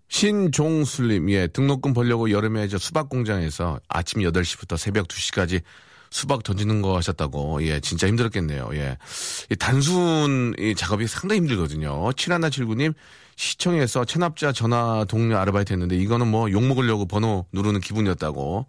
신종술님 0.09 1.31
예 1.31 1.47
등록금 1.47 1.93
벌려고 1.93 2.31
여름에 2.31 2.67
저 2.69 2.79
수박 2.79 3.09
공장에서 3.09 3.79
아침 3.89 4.23
8시부터 4.23 4.77
새벽 4.77 5.07
2시까지 5.07 5.63
수박 6.11 6.43
던지는 6.43 6.83
거 6.83 6.97
하셨다고 6.97 7.63
예 7.67 7.81
진짜 7.81 8.07
힘들었겠네요 8.09 8.71
예이 8.75 9.57
단순 9.59 10.55
이 10.59 10.75
작업이 10.75 11.07
상당히 11.07 11.41
힘들거든요 11.41 12.11
7179님 12.11 12.95
시청에서 13.37 14.05
체납자 14.05 14.53
전화 14.53 15.05
독려 15.05 15.37
아르바이트 15.39 15.73
했는데 15.73 15.97
이거는 15.97 16.27
뭐 16.29 16.51
욕 16.51 16.65
먹으려고 16.67 17.07
번호 17.07 17.47
누르는 17.53 17.81
기분이었다고 17.81 18.67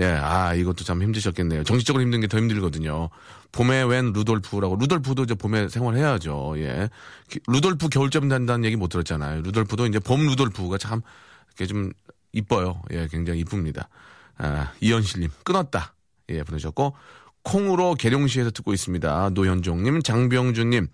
예, 0.00 0.06
아, 0.06 0.54
이것도 0.54 0.82
참 0.82 1.00
힘드셨겠네요. 1.04 1.62
정신적으로 1.62 2.02
힘든 2.02 2.20
게 2.20 2.26
더 2.26 2.36
힘들거든요. 2.38 3.10
봄에 3.52 3.84
웬 3.84 4.12
루돌프라고. 4.12 4.74
루돌프도 4.74 5.22
이제 5.22 5.34
봄에 5.36 5.68
생활해야죠. 5.68 6.54
예. 6.56 6.90
기- 7.30 7.38
루돌프 7.46 7.88
겨울잠 7.90 8.28
잔다는 8.28 8.64
얘기 8.64 8.74
못 8.74 8.88
들었잖아요. 8.88 9.42
루돌프도 9.42 9.86
이제 9.86 10.00
봄 10.00 10.26
루돌프가 10.26 10.78
참, 10.78 11.00
이렇게 11.46 11.66
좀 11.68 11.92
이뻐요. 12.32 12.82
예, 12.90 13.06
굉장히 13.08 13.38
이쁩니다. 13.38 13.88
아, 14.36 14.72
이현실님, 14.80 15.30
끊었다. 15.44 15.93
예, 16.30 16.42
보내셨고, 16.42 16.94
콩으로 17.42 17.94
계룡시에서 17.94 18.50
듣고 18.50 18.72
있습니다. 18.72 19.30
노현종님, 19.34 20.02
장병준님, 20.02 20.88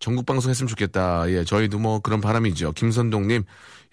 전국 0.00 0.26
방송 0.26 0.50
했으면 0.50 0.68
좋겠다. 0.68 1.30
예, 1.30 1.44
저희도 1.44 1.78
뭐 1.78 2.00
그런 2.00 2.20
바람이죠. 2.20 2.72
김선동님, 2.72 3.44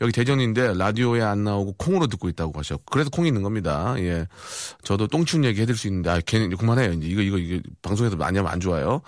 여기 0.01 0.11
대전인데 0.11 0.73
라디오에 0.75 1.21
안 1.21 1.43
나오고 1.43 1.73
콩으로 1.73 2.07
듣고 2.07 2.29
있다고 2.29 2.57
하셨고, 2.57 2.85
그래서 2.89 3.09
콩이 3.11 3.27
있는 3.27 3.43
겁니다. 3.43 3.93
예. 3.99 4.27
저도 4.83 5.07
똥충 5.07 5.45
얘기 5.45 5.61
해드릴 5.61 5.77
수 5.77 5.87
있는데, 5.87 6.09
아, 6.09 6.19
괜히 6.25 6.55
그만해요. 6.55 6.93
이제 6.93 7.05
이거, 7.07 7.21
이거, 7.21 7.37
이거 7.37 7.61
방송에서 7.81 8.15
많이 8.15 8.37
하면 8.37 8.51
안 8.51 8.59
좋아요. 8.59 9.01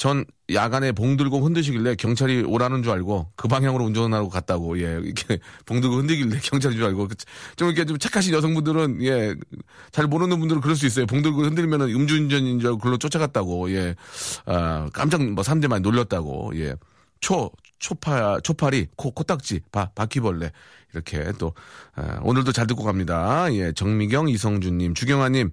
전 0.00 0.24
야간에 0.54 0.92
봉 0.92 1.18
들고 1.18 1.40
흔드시길래 1.40 1.94
경찰이 1.94 2.44
오라는 2.44 2.82
줄 2.82 2.90
알고 2.90 3.32
그 3.36 3.48
방향으로 3.48 3.84
운전하고 3.84 4.30
갔다고, 4.30 4.78
예. 4.78 4.98
이렇게 4.98 5.38
봉 5.66 5.82
들고 5.82 5.96
흔들길래 5.96 6.38
경찰인 6.42 6.78
줄 6.78 6.86
알고. 6.86 7.08
좀 7.56 7.68
이렇게 7.68 7.84
좀 7.84 7.98
착하신 7.98 8.32
여성분들은, 8.32 9.02
예. 9.02 9.34
잘 9.92 10.06
모르는 10.06 10.38
분들은 10.40 10.62
그럴 10.62 10.74
수 10.74 10.86
있어요. 10.86 11.04
봉 11.04 11.20
들고 11.20 11.42
흔들면은 11.42 11.94
음주운전인 11.94 12.60
줄 12.60 12.68
알고 12.68 12.78
글로 12.78 12.96
쫓아갔다고, 12.96 13.70
예. 13.72 13.94
아, 14.46 14.88
깜짝 14.94 15.22
뭐 15.22 15.44
사람들 15.44 15.68
많이 15.68 15.82
놀렸다고, 15.82 16.52
예. 16.54 16.76
초, 17.20 17.50
초파, 17.78 18.40
초파리, 18.40 18.86
코, 18.96 19.10
코딱지, 19.10 19.60
바, 19.70 19.90
바퀴벌레. 19.94 20.50
이렇게 20.94 21.30
또, 21.38 21.52
아, 21.94 22.20
오늘도 22.22 22.52
잘 22.52 22.66
듣고 22.66 22.84
갑니다. 22.84 23.52
예, 23.52 23.72
정미경, 23.72 24.30
이성준님, 24.30 24.94
주경아님, 24.94 25.50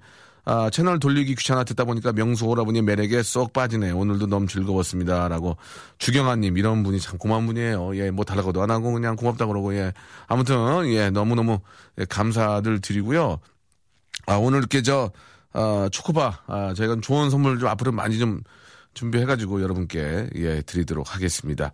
아, 0.50 0.70
채널 0.70 0.98
돌리기 0.98 1.36
귀찮아 1.36 1.66
듣다 1.66 1.84
보니까 1.84 2.14
명수 2.14 2.46
오라버니 2.46 2.82
매력에 2.82 3.22
쏙 3.22 3.52
빠지네. 3.52 3.92
오늘도 3.92 4.28
너무 4.28 4.48
즐거웠습니다. 4.48 5.28
라고. 5.28 5.58
주경아님, 5.98 6.58
이런 6.58 6.84
분이 6.84 7.02
참 7.02 7.18
고마운 7.18 7.46
분이에요. 7.48 7.98
예, 7.98 8.12
뭐 8.12 8.24
달라고도 8.24 8.62
안 8.62 8.72
하고 8.72 8.94
그냥 8.94 9.18
고맙다 9.18 9.46
그러고, 9.46 9.76
예. 9.76 9.92
아무튼, 10.28 10.88
예, 10.88 11.10
너무너무 11.10 11.60
예, 11.98 12.06
감사들 12.06 12.80
드리고요. 12.80 13.40
아, 14.26 14.36
오늘 14.36 14.60
이렇게 14.60 14.82
저, 14.84 15.12
아, 15.52 15.90
초코바, 15.92 16.40
아, 16.48 16.74
저희가 16.78 16.96
좋은 17.02 17.30
선물 17.30 17.60
좀 17.60 17.68
앞으로 17.68 17.92
많이 17.92 18.18
좀 18.18 18.40
준비해가지고 18.94 19.62
여러분께, 19.62 20.30
예, 20.36 20.62
드리도록 20.62 21.14
하겠습니다. 21.14 21.74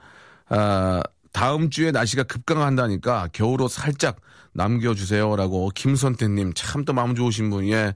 아, 0.49 0.99
다음 1.31 1.69
주에 1.69 1.91
날씨가 1.91 2.23
급강한다니까 2.23 3.29
겨울옷 3.33 3.69
살짝 3.69 4.15
남겨주세요라고 4.53 5.69
김선태님 5.75 6.53
참 6.55 6.85
또 6.85 6.93
마음 6.93 7.13
좋으신 7.13 7.51
분, 7.51 7.67
예. 7.69 7.93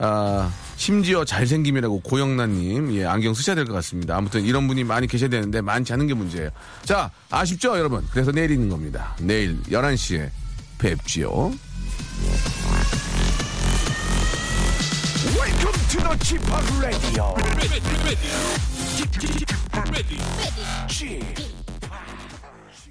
아, 0.00 0.52
심지어 0.76 1.24
잘생김이라고 1.24 2.00
고영란님, 2.00 2.94
예, 2.94 3.04
안경 3.04 3.34
쓰셔야 3.34 3.56
될 3.56 3.64
것 3.64 3.72
같습니다. 3.74 4.16
아무튼 4.16 4.44
이런 4.44 4.68
분이 4.68 4.84
많이 4.84 5.06
계셔야 5.08 5.28
되는데 5.28 5.60
많지 5.60 5.92
않은 5.92 6.06
게 6.06 6.14
문제예요. 6.14 6.50
자, 6.84 7.10
아쉽죠, 7.30 7.76
여러분? 7.76 8.06
그래서 8.12 8.30
내일 8.30 8.52
있는 8.52 8.68
겁니다. 8.68 9.16
내일 9.20 9.60
11시에 9.64 10.30
뵙지요. 10.78 11.52
Welcome 15.36 15.72
to 15.90 16.00
the 16.00 16.16
Chip 16.22 16.42
Radio. 16.78 17.34
ready, 17.36 17.68
ready, 17.68 17.80
ready, 18.04 18.30
ready. 19.90 20.18
Chip 20.88 21.57